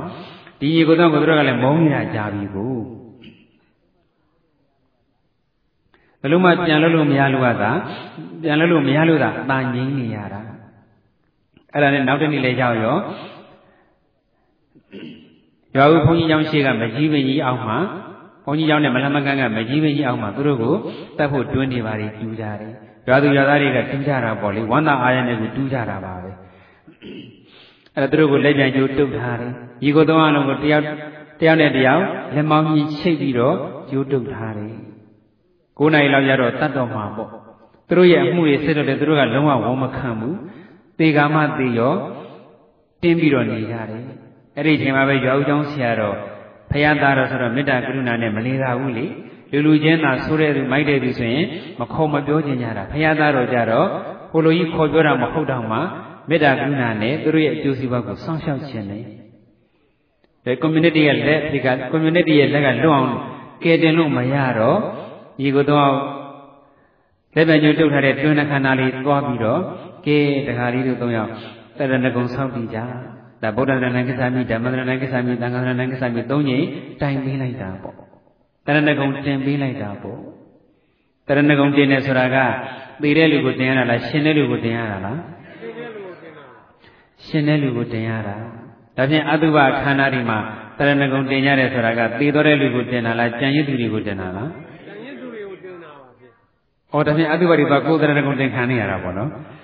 [0.61, 2.75] ဒီညီကိုတော့ကိုတို့ကလည်းမုန်းနေတာကြာပြီကို
[6.21, 7.73] ဘယ်လိုမှပြန်လို့လို့မရလို့ကသာ
[8.43, 10.41] ပြန်လို့လို့မရလို့သာအตาငိမ့်နေရတာ
[11.73, 12.97] အဲ့ဒါနဲ့နောက်တစ်နေ့လဲကြောက်ရော
[15.77, 17.79] ရွာဦးဘုန်းကြီးကျောင်းရှိကမကြီးပင်ကြီးအောက်မှာ
[18.45, 20.75] ဘုန်းကြီးကျောင်းနဲ့မလမကန်ကမကြီးပင်ကြီးအောက်မှာသူတို့ကို
[21.19, 22.73] တတ်ဖို့တွင်းနေပါလေတူးကြတယ်
[23.09, 26.31] ရွာသူရွာသားတွေကတူးကြတာပေါ့လေဝန္တာအာရနဲ့ကိုတူးကြတာပါပဲ
[27.95, 29.53] အဲ့ဒါသူတို့ကိုလက်ပြန်ကျိုးတုတ်ထားတယ်
[29.83, 30.85] ညီကိုသုံးအောင်လုံးကိုတယောက်
[31.41, 32.03] တယောက်နဲ့တယောက်
[32.35, 33.57] လက်မောင်းကြီးချိတ်ပြီးတော့
[33.91, 34.75] ကျိုးတုတ်ထားတယ်
[35.79, 37.31] 9နိုင်လောက်ရတော့တတ်တော်မှာပေါ့
[37.89, 40.37] သူတို့ရဲ့အမှုတွေစစ်တော့တယ်သူတို့ကလုံးဝဝန်မခံဘူး
[40.99, 41.95] သေကာမသေရော
[43.03, 44.05] တင်းပြီးတော့နေကြတယ်
[44.57, 46.17] အဲ့ဒီအချိန်မှာပဲရွာဦးကျောင်းဆရာတော်
[46.71, 49.07] ဖယားသားတော်ဆိုတော့မေတ္တာကရုဏာနဲ့မလေးသာဘူးလေ
[49.51, 51.47] လူလူချင်းသာဆိုတဲ့သူမိုက်တဲ့သူဆိုရင်
[51.81, 53.87] မခေါ်မပြောချင်ကြတာဖယားသားတော်ကြတော့
[54.31, 55.79] ဟိုလိုကြီးခေါ်ပြောတာမဟုတ်တော့မှ
[56.29, 59.03] မေတ္တာကရုဏာနဲ့သူတို့ရဲ့အကျိုးစီးပွားကိုစောင့်ရှောက်ခြင်းနဲ့
[60.45, 63.11] ဒီ community ရဲ့လက်ဒီက community ရဲ့လက်ကလွတ်အောင်
[63.65, 64.79] ကယ်တင်လို့မရတော့
[65.41, 65.91] ဒီကိုတော့
[67.35, 69.61] လက်ပြန်ကျုပ်တုတ်ထားတဲ့တွင်းနှခန္ဓာလေးသွားပြီးတော့
[70.07, 71.31] ကဲတခါလေးတို့သုံးယောက်
[71.79, 72.79] တရဏဂုံဆောက်တည်ကြ
[73.45, 76.65] ဒါဗုဒ္ဓရဏံကိစ္ဆာမိဓမ္မရဏံကိစ္ဆာမိသံဃာရဏံကိစ္ဆာမိသုံးချိန်
[77.01, 77.95] တိုင်ပေးလိုက်တာပေါ့
[78.67, 80.19] တရဏဂုံတင်ပေးလိုက်တာပေါ့
[81.29, 82.37] တရဏဂုံတင်တယ်ဆိုတာက
[83.03, 85.19] သေတဲ့လူကိုတင်ရတာလားရှင်တဲ့လူကိုတင်ရတာလား
[87.27, 88.35] ရှင်တဲ့လူကိုတင်ရတာ
[88.97, 90.39] ဒါဖြင့်အတုပခန္ဓာဒီမှာ
[90.79, 94.49] တရဏဂုံတင်ရတယ်ဆိုတာကသေတော်တဲ့လူကိုတင်တာလားကြံရစ်သူတွေကိုတင်တာလား
[94.87, 96.27] ကြံရစ်သူတွေကိုတင်တာပါဗျ။
[96.95, 99.31] ဩဒါဖြင့်အတုပတွေကကိုယ်တရဏဂုံတင်ခံနေရတာပေါ့နော်။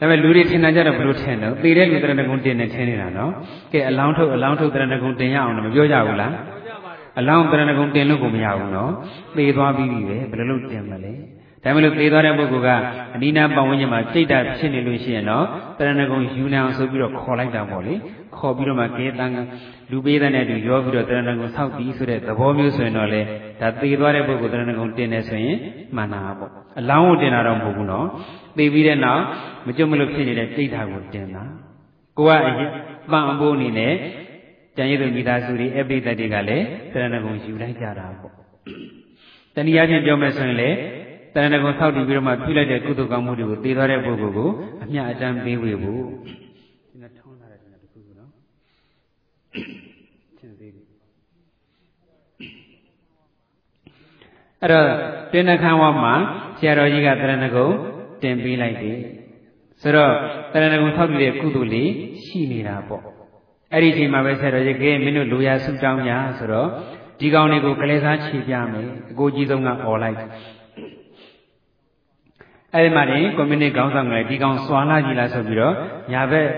[0.00, 3.30] ဒါပေမဲ့လူတွေထင်တာကြတော့ဘယ်လိုထင်တော့သေတဲ့လူတရဏဂုံတင်နေထင်နေတာနော်။
[3.72, 6.32] ကဲအလောင်းထုတ်အလောင်းထုတ်တရဏဂုံတင်ရအောင်လို့မပြောကြဘူးလား။
[7.18, 8.90] အလောင်းတရဏဂုံတင်လို့ကိုမရဘူးနော်။
[9.36, 11.12] သေသွားပြီးပြီပဲဘယ်လိုလုပ်တင်မလဲ။
[11.64, 12.70] ဒါမှမဟုတ်သေသွားတဲ့ပုဂ္ဂိုလ်က
[13.14, 15.44] အနိနာပတ်ဝန်းကျင်မှာစိတ်ဓာတ်ဖြစ်နေလို့ရှိရင်တော့
[15.78, 17.94] တရဏဂုံယူနေအောင်ဆိုပြီးတော့ခေါ်လိုက်တာပေါ့လေ
[18.38, 19.32] ခေါ်ပြီးတော့မှကေတန်
[19.90, 23.20] လူပေးတဲ့နဲ့တူရောပြီးတော့တရဏဂုံဆောက်ပြီးဆိုတဲ့သဘောမျိုးဆိုရင်တော့လေ
[23.60, 25.58] ဒါသေသွားတဲ့ပုဂ္ဂိုလ်တရဏဂုံတင်နေဆိုရင်
[25.96, 28.06] မှန်တာပေါ့အလောင်းကိုတင်တာတော့မဟုတ်ဘူးနော်
[28.58, 29.22] သေပြီးတဲ့နောက်
[29.66, 31.44] မကြုံမလို့ဖြစ်နေတဲ့စိတ်ဓာတ်ကိုတင်တာ
[32.18, 32.70] ကိုကအရင်
[33.10, 33.94] ပန်အဖို့အနေနဲ့
[34.76, 38.32] ကျန်ရည်သူမိသားစုတွေအပိသက်တွေကလည်းတရဏဂုံယူလိုက်ကြတာပေါ့
[39.54, 40.70] တနည်းအားဖြင့်ပြောမယ်ဆိုရင်လေ
[41.34, 44.50] တဏှာကိုဆောက်တည်ပြီးတော့မှပြုလိုက်တဲ့ကုသိုလ်ကောင်းမှုတွေကိုသိသွားတဲ့ပုဂ္ဂိုလ်ကို
[44.84, 46.02] အမျှအတမ်းပေးဝေဖို့
[46.90, 48.30] ဒီနဲ့ထုံးလာတဲ့ဒီနဲ့တခုခုနော်
[50.38, 50.84] ချင်းသေးတယ်
[54.62, 54.88] အဲ့တော့
[55.32, 56.14] တင်းနှခမ်းဝမှာ
[56.58, 57.68] ဆရာတော်ကြီးကတရဏဂုံ
[58.22, 58.98] တင်ပေးလိုက်တယ်
[59.82, 60.12] ဆိုတော့
[60.52, 61.90] တရဏဂုံဆောက်တည်တဲ့ကုသိုလ်လေး
[62.24, 63.02] ရှိနေတာပေါ့
[63.72, 66.68] အဲ့ဒီအချိန်မှာပဲဆရာတော်ကြီးကဲမင်းတို့လူရဆုတောင်းကြဆိုတော့
[67.20, 70.18] ဒီကောင်တွေကိုကလေးစားခြေပြမယ်အကိုကြီးဆုံးကអော်လိုက်
[72.74, 75.74] အဲဒီမှာနေကွန်မြူနတီခေါင်းဆောင်ကလည်းဒီကောင်စွာလာကြီးလားဆိုပြီးတော့
[76.12, 76.48] ညာဘက်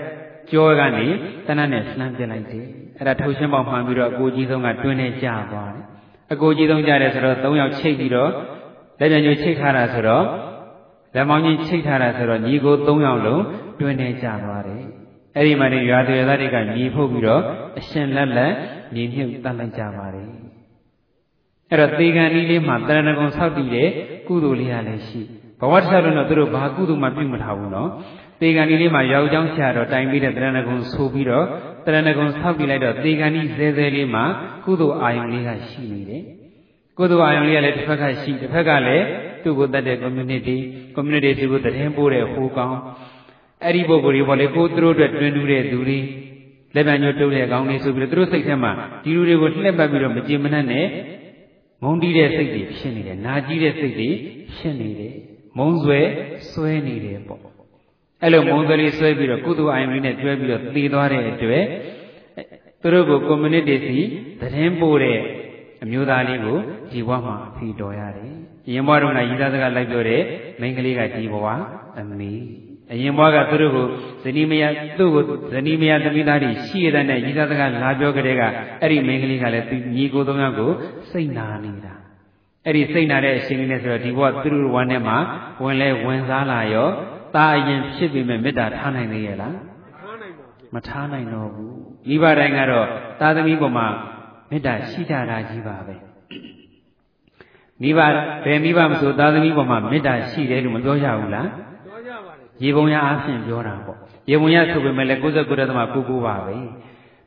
[0.51, 1.07] ကြောကနေ
[1.47, 2.65] တနတ်နဲ့လှမ်းပြလိုက်တယ်
[2.97, 5.88] အဲ့ဒါထုတ်ရှင်းပေါက်မှန်ပြီးတော့အကိုကြီးဆုံးကတွင်းနဲ့ကြာသွားတယ်
[6.33, 8.31] အကိုကြီးဆုံးကြာတယ်ဆိုတော့၃ယောက်ချိတ်ပြီးတော့
[8.99, 10.25] လက်ပြန်ကျိုးချိတ်ထားတာဆိုတော့
[11.15, 13.43] လက်မောင်းကြီးချိတ်ထားတာဆိုတော့ညီကို၃ယောက်လုံး
[13.79, 14.83] တွင်းနဲ့ကြာသွားတယ်
[15.35, 17.41] အဲ့ဒီမှာနေရွာသူရွာသားတွေကညီဖုတ်ပြီးတော့
[17.79, 18.53] အရှင်လက်လက်
[18.95, 20.27] ညီမြုပ်တတ်လိုက်ကြပါတယ်
[21.69, 23.89] အဲ့တော့သေကံဤလေးမှာတရဏဂုံဆောက်တည်တဲ့
[24.27, 25.21] ကုသိုလ်လေးရလည်းရှိ
[25.59, 27.89] ဘဝတစ်ချက်လုံးတော့သူတို့ဘာကုသိုလ်မှပြုမထားဘူးနော်
[28.41, 31.45] သေကံဒီလေးမှာရောက်ကြောင်းဆရာတော်တိုင်ပြီးတဲ့တရဏဂုံဆိုပြီးတော့
[31.85, 34.23] တရဏဂုံဆောက်ပြီးလိုက်တော့သေကံဒီဇဲဇဲလေးမှာ
[34.65, 36.23] ကုသိုလ်အာယုံလေးကရှိနေတယ်
[36.97, 39.05] ကုသိုလ်အာယုံလေးကလည်းတစ်ဖက်ကရှိတစ်ဖက်ကလည်း
[39.43, 40.57] သူ့ကိုတတ်တဲ့ community
[40.95, 42.75] community စီကိုတည်င်းပို့တဲ့ဟိုကောင်
[43.63, 45.99] အဲ့ဒီပုဂ္ဂိုလ်တွေပေါ့လေကိုသူတို့အတွက်တွင်တူတဲ့သူတွေ
[46.75, 48.71] လက်ပံညို့တုပ်တဲ့ကောင်းလေးဆိုပြီးတော့သူတို့စိတ်ထဲမှာ
[49.03, 50.85] ဒီလူတွေကိုလှည့်ပတ်ပြီးတော့မကြင်မနှက်နဲ့
[51.83, 54.09] ငုံတီးတဲ့စိတ်တွေဖြစ်နေတယ်နာကြည့်တဲ့စိတ်တွေ
[54.55, 55.13] ဖြစ်နေတယ်
[55.57, 55.99] မုံဆွဲ
[56.51, 57.58] ဆွဲနေတယ်ပေါ့
[58.23, 61.65] အဲ့လိုမုံဆွဲလေးဆွဲပြီးတော့ကုသအိုင်လေးနဲ့တွဲပြီးတော့သေသွားတဲ့အတွက်
[62.81, 63.99] သူတို့ကို community စီ
[64.41, 65.19] သတင်းပို့တဲ့
[65.83, 66.57] အမျိုးသားလေးကို
[66.91, 68.31] ဒီဘဝမှာအဖီတော်ရတယ်။
[68.73, 70.21] ရင်ဘဝတုန်းကရည်သားစကားလိုက်ပြောတဲ့
[70.59, 71.47] မိန်းကလေးကဒီဘဝ
[71.99, 72.33] အမေ
[72.91, 73.85] အရင်ဘဝကသူတို့ကို
[74.23, 78.41] ဇနီးမယားသူ့ကိုဇနီးမယားသမီးသားတွေရှိရတဲ့ရည်သားစကားလာပြောကြတဲ့က
[78.81, 80.71] အဲ့ဒီမိန်းကလေးကလည်းညီကိုသုံးယောက်ကို
[81.11, 81.93] စိတ်နာနေတာ
[82.65, 85.17] အဲ့ဒီစိတ်နာတဲ့အရှင်လေးနဲ့ဆိုတော့ဒီဘဝသူတို့ဝမ်းထဲမှာ
[85.63, 86.89] ဝင်လဲဝင်စားလာရော
[87.35, 89.55] တာအရင်ဖြစ်ပြီးမဲ့မေတ္တာထားနိုင်သေးရဲ့လား
[89.99, 91.75] ထားနိုင်ပါဗျမထားနိုင်တော့ဘူး
[92.09, 92.87] မိဘတိုင်းကတော့
[93.19, 93.87] သားသမီးပေါ်မှာ
[94.51, 95.95] မေတ္တာရှိကြတာကြီးပါပဲ
[97.81, 97.99] မိဘ
[98.45, 101.47] ဘယ်မိဘမဆိုသားသမီးပေါ်မှာမေတ္တာရှိတယ်လို့မပြောရဘူးလား
[101.85, 103.97] ပြောကြပါလေရေပုံရအားဖြင့်ပြောတာပေါ့
[104.29, 106.55] ရေပုံရဆိုပေမဲ့လည်း69.99ပါပဲ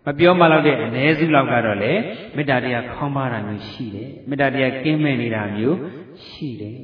[0.07, 1.93] မပြောမှတော့တဲ့အ ਨੇ စုလောက်ကတော့လေ
[2.37, 5.79] မေတ္တာတရားခေါင်းပါတာမျိုးရှိတယ်မေတ္တာတရားကင်းမဲ့နေတာမျိုး
[6.27, 6.79] ရှိတယ်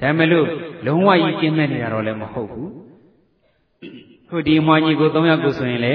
[0.00, 0.46] ဒါမဲ့လို့
[0.86, 2.70] လုံးဝကြီးကင်းမဲ့နေတာတော့လည်းမဟုတ်ဘူး
[4.28, 5.94] ခုဒီမွားကြီးကို၃ယောက်ကိုဆိုရင်လေ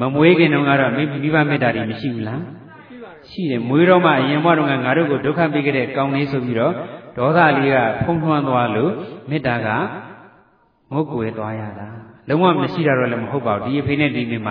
[0.00, 1.02] မမွေးခင်တုန်းကတော့မိ
[1.34, 2.42] ဘမေတ္တာတွေမရှိဘူးလား
[3.28, 6.72] ရှိတယ်မွေးတော့မှအရင်ဘဝတုန်းကငါတို့ကိုဒုက္ခပေးခဲ့တဲ့ကောင်းလေးဆိုပြီးတော့
[7.16, 8.92] ဒေါသလေးကဖုံးထွန်းသွားလို့
[9.30, 9.68] မေတ္တာက
[10.92, 11.88] ငုတ်ကွယ်သွားရတာ
[12.28, 14.48] လုံးဝမရှိတာတော့လည်းမဟုတ်ပါဘူးဒီအဖေနဲ့ဒီမိမ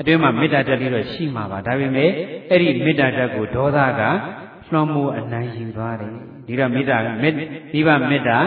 [0.00, 2.10] အတွင်းမှာမေတ္တာတက်လေးတော့ရှိမှာပါဒါပေမဲ့
[2.50, 4.02] အဲ့ဒီမေတ္တာတက်ကိုဒေါသက
[4.70, 6.14] လွှမ်းမိုးအနိုင်ယူသွားတယ်
[6.48, 8.38] ဒီတော့မေတ္တာမိဘမေတ္တာ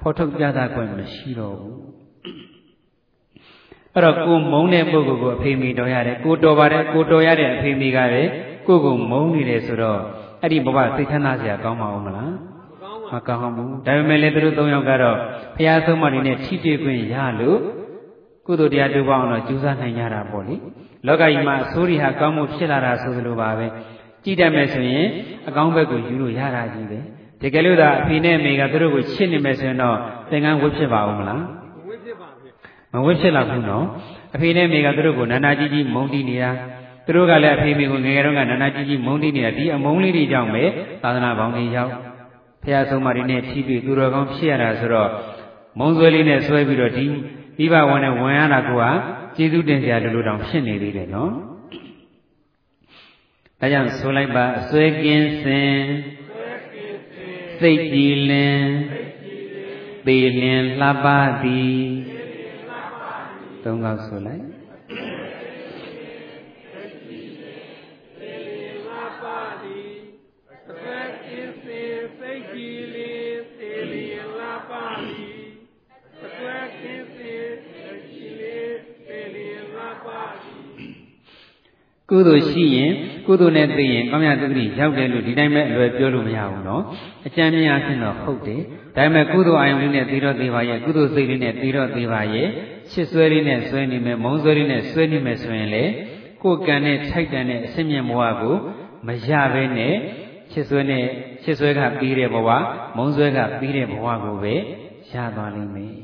[0.00, 1.78] ဖော်ထုတ်ပြသခွင့်မရှိတော့ဘူး
[3.94, 8.30] အဲ့တော့ကိုမုန်းတဲ့ပုဂ္ဂိုလ်ကိုအဖေမိတော်ရတယ်ကိုတော်ပါတယ်ကိုတော်ရတဲ့အဖေမိကလည်း
[8.66, 10.00] ကိုကိုမုန်းနေတယ်ဆိုတော့
[10.42, 12.32] အဲ့ဒီဘဝသိချမ်းသာစရာကောင်းပါဦးမလား
[13.12, 15.16] မကောင်းဘူးဒါပေမဲ့လည်းသူတို့၃ယောက်ကတော့
[15.56, 17.58] ဘုရားဆုံးမတွေနဲ့ထိတွေ့ခွင့်ရလို့
[18.46, 20.56] ကုသိုလ်တရားတူပေါင်းတော့ကြိုးစားနိုင်ကြတာပေါ့လေ
[21.06, 23.66] လောကကြီးမှာအဆိုးတွေဟာကောင်းမှုဖြစ်လာတာဆိုသလိုပါပဲ
[24.24, 25.06] ကြည့်တတ်မယ်ဆိုရင်
[25.48, 26.98] အကောင်းဘက်ကိုယူလို့ရတာကြီးပဲ
[27.42, 29.96] တကယ်လို့သာအဖေနဲ့အမေကသူတို့ကိုချစ်နေမယ်ဆိုရင်တော့
[30.30, 31.42] သင်္ကန်းဝတ်ဖြစ်ပါဦးမလား
[31.88, 32.48] ဝတ်ဖြစ်ပါဗျ
[32.92, 33.84] မဝတ်ဖြစ်လောက်ဘူးနော်
[34.34, 36.50] အဖေနဲ့အမေကသူတို့ကိုနာနာကြီးကြီးမုန်းတီးနေတာ
[37.06, 40.64] သူတို့ကလည်းအဖေမေကိုငယ်ငယ်တုန်းကနာနာကြီးကြီးမုန်းတီးနေတာဒီအမုန်းလေးတွေကြောင့်ပဲ
[41.02, 41.92] သာသနာပေါင်းတွေရောက်
[42.62, 45.10] ဖះဆုံးမတွေနဲ့ဖြီးပြီးသူတော်ကောင်းဖြစ်ရတာဆိုတော့
[45.78, 47.06] မုံဆွဲလေးနဲ့ဆွဲပြီးတော့ဒီ
[47.58, 48.70] မိဘဝန်နဲ့ဝင်ရတာက
[49.36, 51.32] ကျေးဇူးတင်စရာလိုလိုတောင်ဖြစ်နေသေးတယ်နော်
[53.60, 55.72] ဒါကြောင့်ဆိုလိုက်ပါအစွဲကင်းစင်
[57.60, 58.64] စိတ်ကြည်လင်
[60.04, 61.06] ပေလင်လှပ
[61.42, 61.82] သည်
[63.64, 64.58] သုံးခေါက်ဆိုလိုက်
[82.10, 82.92] ကုသိုလ်ရှိရင်
[83.28, 86.82] ကုသိုလ်နဲ့သိရင်ကောင်းမြတ်သုတိရောက်တယ်လို့ဒီတိုင်းပဲအလွယ်ပြောလို့မရဘူးနော်
[87.26, 88.60] အကျမ်းမြင်အဖြစ်တော့ဟုတ်တယ်
[88.96, 92.48] ဒါပေမဲ့ကုသိုလ်အာယုန်လေးနဲ့သိတော့သေးပါရဲ့ကုသိုလ်စိတ်လေးနဲ့သိတော့သေးပါရဲ့
[92.92, 95.84] ချစ်ဆွဲလေးနဲ့ဆွဲနေမယ်မုန်းဆွဲလေးနဲ့ဆွဲနေမယ်ဆိုရင်လေ
[96.42, 98.56] ကိုယ်ကံနဲ့ထိုက်တန်တဲ့အစစ်မြင့်ဘဝကို
[99.06, 99.94] မရဘဲနဲ့
[100.52, 101.04] ချစ်ဆွဲနဲ့
[101.44, 102.48] ချစ်ဆွဲကပြီးတဲ့ဘဝ
[102.96, 104.54] မုန်းဆွဲကပြီးတဲ့ဘဝကိုပဲ
[105.12, 105.94] ရသွားလိမ့်မယ်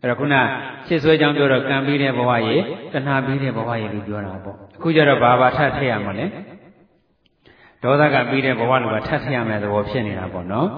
[0.00, 0.34] အဲ့တော့ခုန
[0.86, 2.56] ရှစ်ဆွဲကြောင်းပြောတော့ကံပြီးတဲ့ဘဝရေ
[2.92, 6.26] တဏှာပြီးတဲ့ဘဝရေလို့ပြောတာပေါ့အခုကျတော့ဘာဘာထပ်ထည့်ရမလဲ
[7.82, 10.68] ဒေါသကပြီးတဲ့ဘဝလိုပါထပ်ထည့်ရမယ်သဘောဖြစ်နေတာပေါ့နော်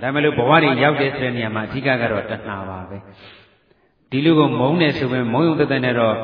[0.00, 2.96] ဒါမှမဟုတ်ဘဝတွေရောက်တဲ့ဆိုတဲ့နေရာမှာအဓိကကတော့တဏှာပါပဲ
[4.10, 6.16] ဒီလူကိုမုန်းနေဆိုရင်မုန်းုံတသက်နဲ့တော့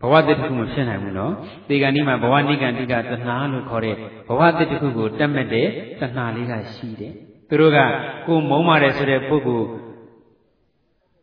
[0.00, 1.32] ဘဝတစ်ခုမဖြစ်နိုင်ဘူးနော်
[1.68, 3.96] ဒီကနေ့မှာဘဝနိကံတိကတဏှာလို့ခေါ်တဲ့
[4.28, 5.66] ဘဝတစ်ခုကိုတတ်မဲ့တဲ့
[6.00, 7.12] တဏှာလေးကရှိတယ်
[7.48, 7.78] သူတို့က
[8.26, 9.68] ကိုမုန်းပါတယ်ဆိုတဲ့ပုဂ္ဂိုလ်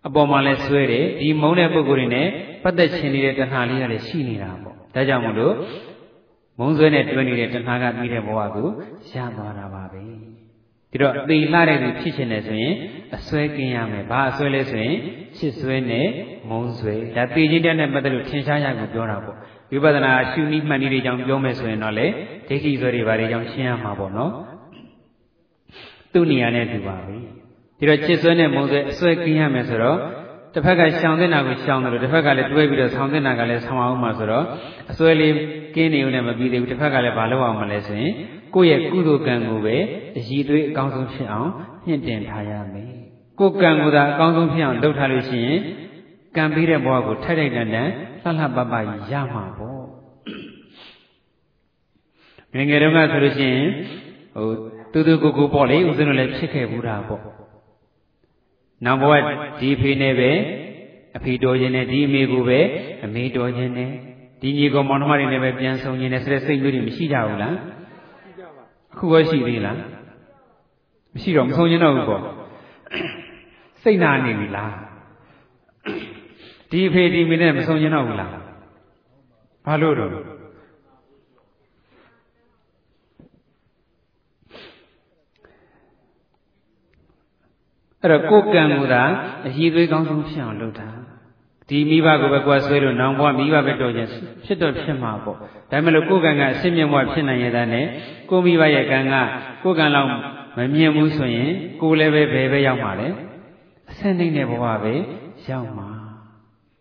[0.07, 2.27] အပေါ်မှာလည်းဆွဲတယ်ဒီမုန်းတဲ့ပုဂ္ဂိုလ်တွေနဲ့
[2.63, 5.55] ပတ်သက်ခြင်းနေတဲ့တဏှာလေးကလည်းရှိနေတာပေါ့ဒါကြောင့်မို့လို့
[6.59, 8.67] မုန်းဆွဲနဲ့တွဲနေတဲ့တဏှာကပြီးတဲ့ဘဝကို
[9.11, 10.01] ရသွားတာပါပဲ
[10.91, 12.73] ဒီတော့သေလှတဲ့သူဖြစ်ခြင်းနဲ့ဆိုရင်
[13.15, 14.97] အစွဲကင်းရမယ်ဘာအစွဲလဲဆိုရင်
[15.37, 16.07] ချစ်စွဲနဲ့
[16.49, 19.37] မုန်းစွဲဒါသေခြင်းတဲ့နဲ့ပတ်သက်လို့ထင်ရှားရကိုပြောတာပေါ့
[19.71, 22.07] ဝိပဿနာရှုနည်းမှန်နည်းတွေကြောင့်ပြောမယ်ဆိုရင်တော့လေ
[22.47, 24.31] ဒိဋ္ဌိစွဲတွေဘာတွေကြောင့်ရှင်းရမှာပေါ့နော်
[26.13, 27.15] သူ့နေရာနဲ့တူပါပဲ
[27.79, 29.99] ဒီတော့ချစ်ဆွဲနဲ့မုံဆွဲအစွဲကင်းရမယ်ဆိုတော့
[30.53, 34.45] တစ်ဖက်ကရှောင်တဲ့နာကိုရှောင်တယ်လို့တစ်ဖက်ကလည်းတွဲပြီးတော့ဆောင်းတဲ့နာကလည်းဆောင်းအောင်မှာဆိုတော့
[34.91, 35.33] အစွဲလေး
[35.75, 38.13] ကင်းနေုံနဲ့မပြီးသေးဘူးတစ်ဖက်ကလည်းဘာလုပ်အောင်မလဲဆိုရင်
[38.55, 39.75] ကိုယ့်ရဲ့ကုသိုလ်ကံကိုပဲ
[40.17, 41.49] အည်သွေးအကောင်းဆုံးဖြစ်အောင်
[41.87, 42.89] မြင့်တင်ထားရမယ်
[43.39, 45.59] ကိုယ်ကံကိုသာအကောင်းဆုံးဖြစ်အောင်လုပ်ထားလို့ရှိရင်
[46.37, 47.89] ကံပြီးတဲ့ဘဝကိုထိုက်ထိုက်တန်တန်
[48.23, 48.73] လှလှပပ
[49.11, 49.81] ရမှာပေါ့
[52.55, 53.65] ငယ်ငယ်တုန်းကဆိုလို့ရှိရင်
[54.35, 54.49] ဟို
[54.93, 57.21] တူတူကိုကိုပေါ့လေဦးဇင်းတို့လည်းဖြစ်ခဲ့ဘူးတာပေါ့
[58.85, 59.13] နောက်ဘဝ
[59.59, 60.31] ဒီဖေနဲ့ပဲ
[61.17, 62.59] အဖေတော်ခြင်းနဲ့ဒီအမေကိုပဲ
[63.05, 63.91] အမေတော်ခြင်းနဲ့
[64.41, 67.55] ဒီညီကောင်မောင်နှမတွေနဲ့ပဲပြန်ဆုံခြင်းနဲ့ဆိုတဲ့စိတ်မျိုးတွေမရှိကြဘူးလား
[68.93, 69.77] အခုပဲရှိသေးလား
[71.13, 72.23] မရှိတော့မဆုံးခြင်းတော့ဘူးပေါ့
[73.83, 74.73] စိတ်နာနေပြီလား
[76.71, 78.31] ဒီအဖေဒီအမေနဲ့မဆုံးခြင်းတော့ဘူးလား
[79.65, 80.38] ဘာလို့တော့
[88.01, 89.03] အဲ့တော့ကိုယ်ကံကသာ
[89.45, 90.89] အည်သွေးကောင်းဆုံးဖြစ်အောင်လုပ်တာ
[91.69, 94.09] ဒီမိဘကိုပဲကွာဆွဲလို့နောင်ဘဝမိဘပဲတော်ခြင်း
[94.45, 95.37] ဖြစ်တော့ဖြစ်မှာပေါ့
[95.71, 97.85] ဒါမှမဟုတ်ကိုယ်ကံကအစစ်မြင့်ဘဝဖြစ်နိုင်ရတဲ့နဲ့
[98.29, 99.13] ကိုမိဘရဲ့ကံက
[99.63, 100.09] ကိုယ်ကံလောက်
[100.57, 103.07] မမြင်ဘူးဆိုရင်ကိုယ်လည်းပဲဘယ်ပဲရောက်မှာလဲ
[103.91, 104.93] အစင်းနေတဲ့ဘဝပဲ
[105.49, 105.89] ရောက်မှာ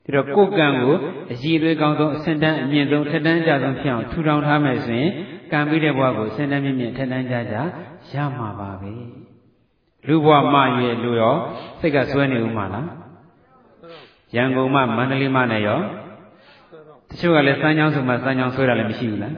[0.05, 0.95] ဒဒီတော့ကိုယ်ကံကို
[1.33, 5.11] အကြည်သွေးကောင်းဆုံးအစင်တန်းအမြင့်ဆုံးထက်တန်းကြဆုံးဖြစ်အောင်ထူထောင်ထားမယ်ဆိုရင်
[5.53, 7.57] ကံပြီးတဲ့ဘဝကိုအစင်တန်းမြင့်မြင့်ထက်တန်းကြကြ
[8.13, 8.93] ရမှာပါပဲ
[10.07, 11.35] လူဘဝမှရဲ့လူရော
[11.81, 12.89] စိတ်ကစွဲနေဦးမှာလား
[14.37, 15.79] ရန်ကုန်မှမန္တလေးမှနဲ့ရော
[17.11, 19.35] တချို့ကလည်းစမ်းချောင်းဆိုမှစမ်းချောင်းဆွဲတာလည်းမရှိဘူးလား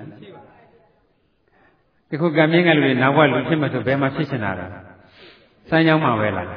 [2.08, 4.66] ဒီခုကံမြင့်ကလူတွေနောက်ဘဝလူဖြစ်မှဆိုဘယ်မှာဖြစ်ချင်တာလဲ
[5.68, 6.48] စမ်းချောင်းမှာပဲလား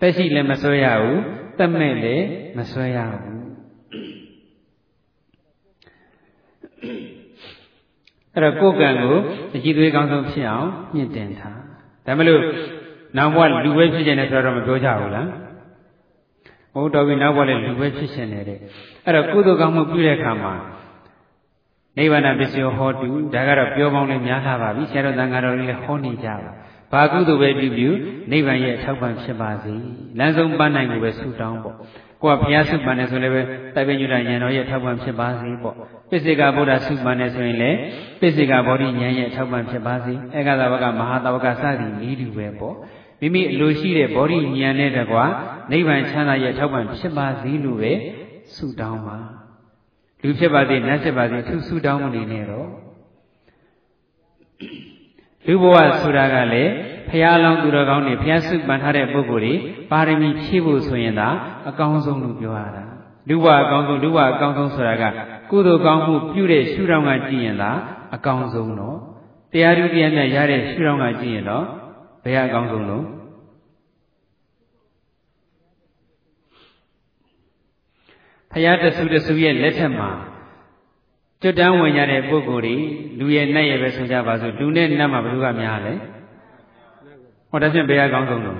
[0.00, 1.20] တက်ရှိလည်းမဆွဲရဘူး
[1.58, 2.24] တက်မဲ့လည်း
[2.58, 3.37] မဆွဲရဘူး
[8.38, 9.16] အဲ့တော့ကိုယ်ကံကို
[9.56, 11.58] အကြည့်သွေးကောင်းဆုံးဖြစ်အောင်မြင့်တင်ထား
[12.06, 12.42] ဒါမလို့
[13.16, 15.28] နောက်ဘဝလူပဲဖြစ်နေတယ်ဆိုတော့မပြောကြဘူးလား
[16.74, 18.58] ဟုတ်တော်ပြီနောက်ဘဝလည်းလူပဲဖြစ်ရှင်နေတဲ့
[19.04, 20.54] အဲ့တော့ကုသိုလ်ကောင်းမှုပြုတဲ့အခါမှာ
[21.96, 26.52] နိဗ္ဗာန်ပစ္စည်းဟောတူဒါကတော့ပြောပေါင်းလေးများလာပါပြီဆရာတော်တန်ဃာတော်တွေလည်းဟောနေကြပါ
[26.92, 27.90] ဘာကုသိုလ်ပဲပြုပြု
[28.30, 29.74] နိဗ္ဗာန်ရဲ့အထောက်ပံ့ဖြစ်ပါစေ
[30.18, 31.76] လမ်းဆုံးပန်းနိုင်ကိုပဲဆုတောင်းပေါ့
[32.22, 33.42] ကိုကဘုရားဆုပန်တယ်ဆိုလည်းပဲ
[33.74, 35.76] တိုင်ပင်ညုတဉာဏ်တော်ရဲ့ထောက်ပံ့ဖြစ်ပါစေပေါ့
[36.10, 37.78] ပိစိကဗုဒ္ဓဆုပန်တယ်ဆိုရင်လည်း
[38.20, 42.76] ပိစိကဗောဓိဉာဏ်ရဲ့ထောက်ပံ့ဖြစ်ပါစေဧကသဝကမဟာသဝကစသည်ဤတူပဲပေါ့
[43.20, 45.24] မိမိအလိုရှိတဲ့ဗောဓိဉာဏ်နဲ့တကွာ
[45.72, 47.92] နိဗ္ဗာန်ချမ်းသာရဲ့ထောက်ပံ့ဖြစ်ပါစေလို့ပဲ
[48.56, 49.18] ဆုတောင်းပါ
[50.22, 52.68] လူဖြစ်ပါစေနတ်ဖြစ်ပါစေသူဆုတောင်းမနေနဲ့တော့
[55.46, 56.72] လူဘဝဆိုတာကလည်း
[57.08, 59.54] ဖရာလောင်းသူတော်ကောင်းတွေဖရာစုပန်ထားတဲ့ပုဂ္ဂိုလ်တွေ
[59.90, 61.28] ပါရမီဖြည့်ဖို့ဆိုရင်သာ
[61.68, 62.84] အကောင်းဆုံးလို့ပြောရတာ
[63.28, 65.04] လူဘဝအကောင်းဆုံးလူဘဝအကောင်းဆုံးဆိုတာက
[65.50, 67.70] ကုသိုလ်ကောင်းမှုပြုတဲ့ရှုထောင့်ကကြည့်ရင်သာ
[68.14, 68.96] အကောင်းဆုံးတော့
[69.52, 71.64] တရားဓုတရားမြတ်ရတဲ့ရှုထောင့်ကကြည့်ရင်တော့
[72.24, 73.04] ဘယ်အကောင်းဆုံးလို့
[78.52, 80.10] ဖရာတဆူတဆူရဲ့လက်ထက်မှာ
[81.42, 82.76] ကျွတ်တန်းဝင်ကြတဲ့ပုဂ္ဂိုလ်တွေ
[83.18, 85.94] လူရဲ့နတ်ရဲ့ပဲဆိုကြပါစို့လူနဲ့နတ်မှာဘယ်သူကများလဲ
[87.50, 88.58] ဟောဒါဖြင့်ဘယ်အကောင်းဆုံးလို့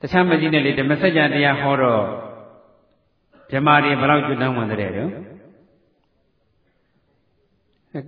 [0.00, 2.02] တခြားမကြီးနဲ့လေဓမ္မစကြာတရားဟောတော့
[3.50, 5.10] ဓမ္မတွေဘယ်လောက်ကျွတ်တန်းဝင်တဲ့တော့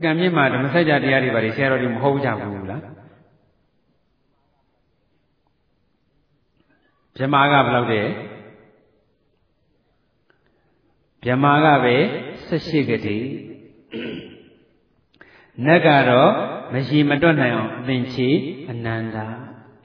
[0.03, 2.83] ကံမြင့်မှာဓမ္မစကြာတရားတွေပါလေဆရာတော်တွေမဟုတ်ကြဘူးလား
[7.19, 8.07] ဓမ္မကဘယ်လောက်တဲ့
[11.25, 11.97] ဗြဟ္မာကပဲ
[12.49, 13.19] 18ကတိ
[15.67, 18.29] နတ်ကတော့ မရှိမတွက်နိုင်အောင်အသင်ချေ
[18.71, 19.27] အနန္တာ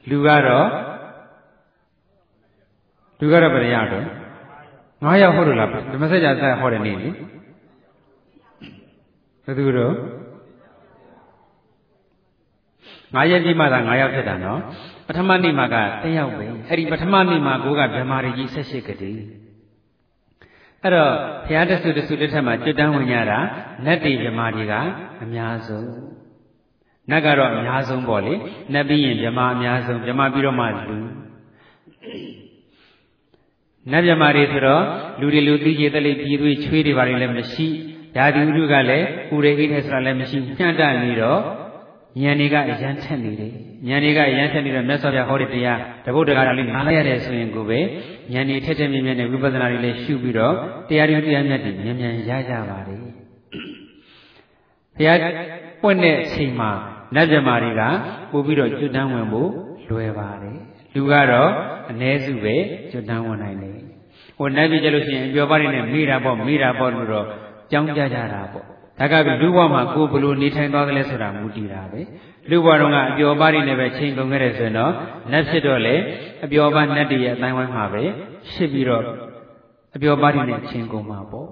[0.09, 0.67] လူကတော့
[3.19, 4.05] လူကတော့ဘယ်ရတော့
[5.03, 7.09] 9ယောက်ဟုတ်လို့လားဓမ္မစကြာဆက်ဟောတဲ့နေ့လေ
[9.45, 9.95] ဘယ်သူတော့
[13.15, 14.59] 9ရက်ကြီးမှသာ9ယောက်ဖြစ်တာနော်
[15.07, 19.11] ပထမနေ့မှာက1ယောက်ပဲအဲ့ဒီပထမနေ့မှာကိုကဗြဟ္မာရီကြီး18ကတိ
[20.83, 21.11] အဲ့တော့
[21.45, 23.39] ဘုရားတဆုတဆုတစ်ထက်မှာကျွတ်တန်းဝင်ရတာ
[23.85, 24.73] နတ်တိဗြမာတွေက
[25.23, 25.87] အများဆုံး
[27.11, 28.33] နတ်ကတော့အများဆုံးပေါ့လေ
[28.73, 30.97] နတ်ပြီးရင်ဗြမာအများဆုံးဗြမာပြီးတော့မှလူ
[33.91, 34.83] နတ်ဗြမာတွေဆိုတော့
[35.19, 37.67] လူတွေလူသိကြတဲ့လေပြည်သွေးချွေးတွေဘာတွေလည်းမရှိ
[38.15, 41.39] ဓာတိဥဒုကလည်းဥရေအိတဲ့ဆိုတာလည်းမရှိညှန့်တနေတော့
[42.19, 43.51] ဉာဏ်တွေကအရန်ထက်နေတယ်
[43.87, 47.79] ဉာဏ်တွေကအရန်ထက်နေတော့မြတ်စွာဘုရားဟောတဲ့တရားတပုတ်တကားလေးနားလိုက်ရတယ်ဆိုရင်ကိုပဲ
[48.33, 50.53] ဉာဏ်တွေထက်ထက်မြင့်မြင့်နဲ့ဝိပဿနာတွေလည်းရှုပြီးတော့
[50.89, 55.17] တရားတွေတရားမြတ်တွေမြန်မြန်ရကြပါလေဘုရား
[55.81, 56.71] ပွင့်တဲ့အချိန်မှာ
[57.15, 57.81] နတ်မြမာတွေက
[58.31, 59.49] ပို့ပြီးတော့ကျွတ်တန်းဝင်ဖို့
[59.89, 60.57] လွယ်ပါတယ်
[60.95, 61.51] လူကတော့
[61.91, 62.55] အ ਨੇ စုပဲ
[62.91, 63.77] ကျွတ်တန်းဝင်နိုင်တယ်
[64.37, 67.25] ဟိုနတ်ပြည်ကြလို့ရှိရင်အပြောပါးတွေနဲ့မိတာပေါ့မိတာပေါ့လို့တော့
[67.71, 68.65] ကြောင်းကြကြတာပေါ့
[68.99, 72.01] ဒါကလူဘဝမှာကိုယ်ဘလို့နေထိုင်သွားကြလဲဆိုတာမူတည်တာပဲ
[72.49, 74.93] လူဘဝတော့ကအပျော်ပါးတွေနဲ့ပဲချိန်ကုန်ခဲ့တယ်ဆိုရင်တော့
[75.31, 75.95] နတ်ဖြစ်တော့လေ
[76.43, 78.03] အပျော်ပါးနတ်တွေရဲ့အတိုင်းဝိုင်းမှာပဲ
[78.51, 79.03] ဖြစ်ပြီးတော့
[79.95, 81.47] အပျော်ပါးတွေနဲ့ချိန်ကုန်မှာပေါ့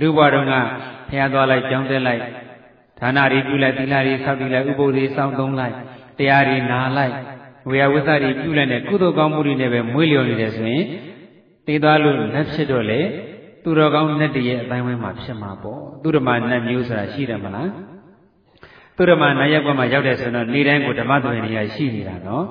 [0.00, 0.54] လူဘဝတော့က
[1.08, 2.22] ဖျားသွားလိုက်ကြောင်းတက်လိုက်
[3.00, 5.74] ဒါနတွေပြုလိုက်သီလတွေဆောက်တည်လိုက်ဥပုသ်တွေစောင့်သုံးလိုက်
[6.18, 7.14] တရားတွေနာလိုက်
[7.68, 10.84] ဝေယဝိသတွေပြုလိုက်တဲ့ကုသိုလ်ကောင်းမှုတွေနဲ့ပဲမွေးလျော်နေတယ်ဆိုရင်
[11.66, 13.00] တည်သွားလို့လက်ဖြစ်တော့လေ
[13.62, 17.70] သူတော်ကောင်းနဲ့တည်းရဲ့အတိုင်းဝိုင်းမှာဖြစ်မှာပေါ့သူဓမ္မနတ်မျိုးဆိုတာရှိတယ်မလား
[18.96, 22.44] သူဓမ္မနတ်ရက်ကွက်မှာရောက်တဲ့ဆိုတော့နေ့တိုင်းကိုဓမ္မသွင်နေရရှိနေတာနော်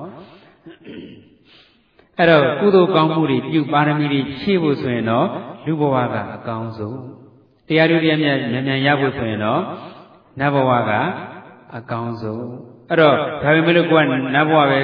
[2.18, 5.26] အဲ့တော့ကုသိုလ်ကောင်းမှုတွေပြုပါရမီတွေဖြည့်ဖို့ဆိုရင်တော့
[5.66, 6.98] လူဘဝကအကောင်းဆုံး
[7.68, 9.62] တရားတို့တရားမြတ်မြန်မြန်ရဖို့ဆိုရင်တော့
[10.40, 10.92] နတ်ဘဝက
[11.76, 12.46] အကောင်းဆုံး
[12.90, 14.80] အဲ့တော့ဒါပေမဲ့လို့ကိုကနတ်ဘဝပဲ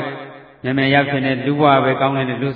[0.63, 2.55] မြန်မြန်ရောက်ဖြစ်နေလူဘဝပဲကောင်းနေတယ်လို့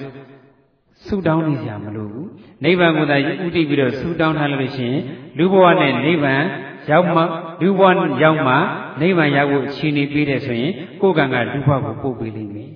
[1.06, 2.28] ဆူတောင်းနေကြမလို့ဘူး
[2.64, 5.00] နိဗ္ဗာန်ကိုသာဥတည်ပြီးတော့ဆူတောင်းထားလို့ရှိရင်
[5.38, 6.42] လူဘဝနဲ့နိဗ္ဗာန်
[6.90, 7.22] ရောက်မှ
[7.62, 7.82] လူဘဝ
[8.22, 8.54] ရောက်မှ
[9.00, 12.70] နိဗ္ဗာန်ရောက်ဖို့အခြေအနေပေးတယ်ဆိုရင်ကိုယ်ကံကလူဘဝကိုပို့ပေးလိမ့်မယ်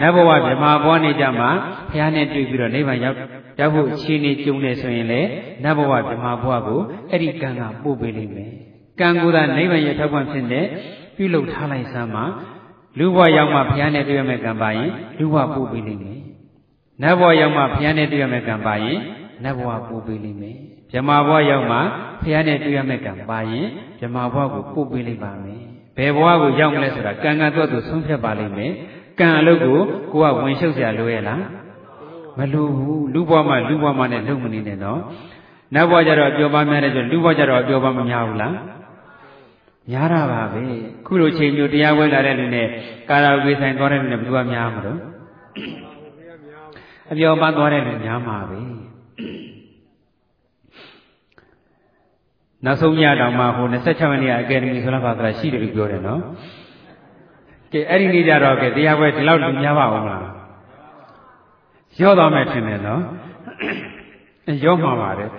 [0.00, 1.50] နတ်ဘဝဗြဟ္မာဘဝနေကြမှာ
[1.90, 3.18] ဘုရားနဲ့တွေ့ပြီးတော့နိဗ္ဗာန်ရောက်
[3.60, 5.20] ရောက်ဖို့အခြေအနေကြုံနေဆိုရင်လေ
[5.64, 8.52] နတ်ဘဝဗြဟ္မာဘဝကိုအဲ့ဒီကံကပို့ပေးလိမ့်မယ်
[9.00, 10.66] ကံကိုယ်သာနိဗ္ဗာန်ရဲ့ထောက်ပံ့ဖြစ်တဲ့
[11.16, 12.22] ပြုလုပ်ထားလိုက်စမ်းမှ
[12.98, 16.20] လူဘဝရောက်မှဘုရားနဲ့တွေ့ရမယ့်ကံပါရင်လူဘဝပို့ပေးလိမ့်မယ်။
[17.02, 18.98] နတ်ဘဝရောက်မှဘုရားနဲ့တွေ့ရမယ့်ကံပါရင်
[19.44, 20.56] နတ်ဘဝပို့ပေးလိမ့်မယ်။
[20.90, 21.78] ဗြဟ္မာဘဝရောက်မှ
[22.22, 23.66] ဘုရားနဲ့တွေ့ရမယ့်ကံပါရင်
[23.98, 25.60] ဗြဟ္မာဘဝကိုပို့ပေးလိုက်ပါမယ်။
[25.96, 28.72] ဘယ်ဘဝကိုရောက်မလဲဆိုတာကံကံတော့သူဆုံးဖြတ်ပါလိမ့်မယ်။
[29.18, 29.78] ကံအလုပ်ကို
[30.12, 31.40] ကိုကဝင်ရှုပ်ကြလိုရဲ့လား။
[32.38, 35.00] မလိုဘူးလူဘဝမှလူဘဝမှနဲ့လုံမနေနဲ့တော့။
[35.74, 38.54] နတ်ဘဝကြတော့အပြောပါများတယ်ဆိုလူဘဝကြတော့အပြောပါမများဘူးလား။
[39.90, 40.62] များတာပါပဲ
[41.06, 42.66] ခုလိုချိန်မျိုးတရားဝဲလာတဲ့လူနဲ့
[43.08, 44.98] ကာရာဝေဆိုင်သွားတဲ့လူနဲ့ဘယ်သူကများမလို့
[47.10, 48.58] အပြောပါသွားတဲ့လူများမှာပဲ
[52.64, 56.20] နောက်ဆုံးညတောင်မှဟို26ရက်နေ့အကယ်ဒမီဆိုတော့ဆိုတာရှိတယ်လို့ပြောတယ်နော်
[57.72, 60.26] ကဲအဲ့ဒီနေ့ကြတော့ကဲတရားပွဲဒီလောက်လူများပါအောင်လား
[62.00, 63.02] ရောသွားမယ်ထင်တယ်နော်
[64.64, 65.30] ရောမှာပါတယ်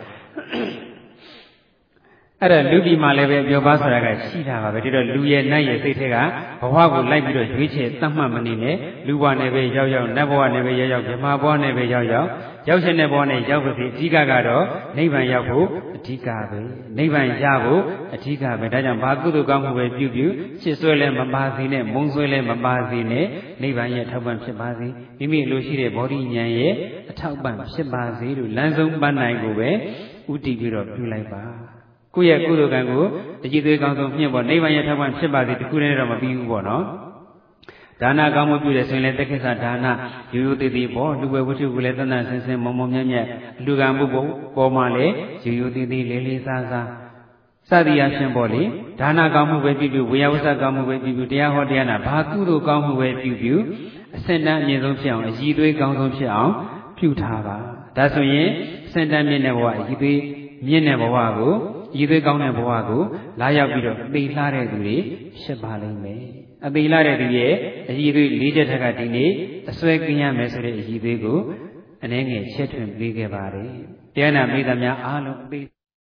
[2.42, 6.16] အဲ့ဒါလူပြည်မှာလည်းပဲပြောပါဆိုတာကရှိတာပါပဲဒီတော့လူရဲ့နတ်ရဲ့စိတ်ထဲက
[6.62, 8.76] ဘဝကိုလိုက်ပြီးတော့ရွေးချယ်သတ်မှတ်မနေနဲ့
[9.08, 12.28] လူဘဝနဲ့ပဲရောက်ရောက်နတ်ဘဝနဲ့ပဲရောက်ရောက်ဗြဟ္မာဘဝနဲ့ပဲရောက်ရောက်
[12.68, 14.66] ရောက်ရှင်တဲ့ဘဝနဲ့ရောက်ပါစေအဓိကကတော့
[14.98, 16.60] နိဗ္ဗာန်ရောက်ဖို့အဓိကပဲ
[16.98, 17.82] နိဗ္ဗာန်ရဖို့
[18.16, 20.28] အဓိကပဲဒါကြောင့်ဘာကုသိုလ်ကောင်းမှုပဲပြုပြု
[20.62, 23.26] ရှစ်ဆွဲလဲမပါစေနဲ့မုံဆွဲလဲမပါစေနဲ့
[23.62, 24.88] နိဗ္ဗာန်ရဲ့ထောက်ပံ့ဖြစ်ပါစေ
[25.20, 26.74] မိမိလိုရှိတဲ့ဗောဓိဉာဏ်ရဲ့
[27.12, 29.70] အထောက်ပံ့ဖြစ်ပါစေလို့လမ်းဆုံးပန်းနိုင်ကိုပဲ
[30.32, 31.44] ဥတည်ပြီးတော့ပြုလိုက်ပါ
[32.16, 33.04] ကိုယ့်ရဲ့ကုသိုလ်ကံကို
[33.42, 36.84] တကြည်သွေးကောင်းဆုံးမြင့်ပေါ်နိဗ္ဗာန်ရဲ့ထောက်ပံ့ဖြစ်ပါစေတခုတည်းတော့မပြီးဘူးပေါ့နော်
[38.02, 39.86] ဒါနကောင်းမှုပြုတယ်ဆိုရင်လည်းတက္ကိစ္စဒါန
[40.34, 43.26] ရိုးရိုးသေးသေးပေါ့လူပဲဝတ္ထုကိုလည်းတန်တန်ဆင်းဆင်းမုံမုံမြတ်မြတ်
[43.66, 45.14] လူကံမှုပေါ်ပေါ်မှာလည်း
[45.46, 46.88] ရိုးရိုးသေးသေးလေးလေးစားစား
[47.70, 48.62] စသည်အချင်းပေါ့လေ
[49.00, 53.56] ဒါနကောင်းမှုပဲပြုပြုဝေယဝဆကောင်းမှုပဲပြုပြုတရားဟောတရားနာဘာကုသိုလ်ကောင်းမှုပဲပြုပြု
[54.18, 56.54] အစင်တန်းအမြင့်ဆုံးဖြစ်အောင်အည်သွေးကောင်းဆုံးဖြစ်အောင်
[56.98, 57.58] ပြုထားပါ
[57.98, 58.50] ဒါဆိုရင်
[58.88, 60.20] အစင်တန်းမြင့်တဲ့ဘဝအည်သွေး
[60.68, 61.54] မြင့်တဲ့ဘဝကို
[61.98, 63.04] ရည်သွေးကောင်းတဲ့ဘဝကို
[63.42, 64.98] လာရောက်ပြီးတော့သိလှတဲ့သူတွေ
[65.42, 66.22] ဖြစ်ပါလိမ့်မယ်
[66.66, 67.54] အသိလှတဲ့သူရဲ့
[67.90, 69.32] အရည်သွေး၄ချက်ထက်ကဒီနေ့
[69.70, 71.40] အစွဲကင်းရမယ်ဆိုတဲ့အရည်သွေးကို
[72.04, 73.72] အနည်းငယ်ချက်ထွင်ပေးခဲ့ပါတယ်
[74.16, 75.60] တရားနာမိသားများအားလုံးအသိ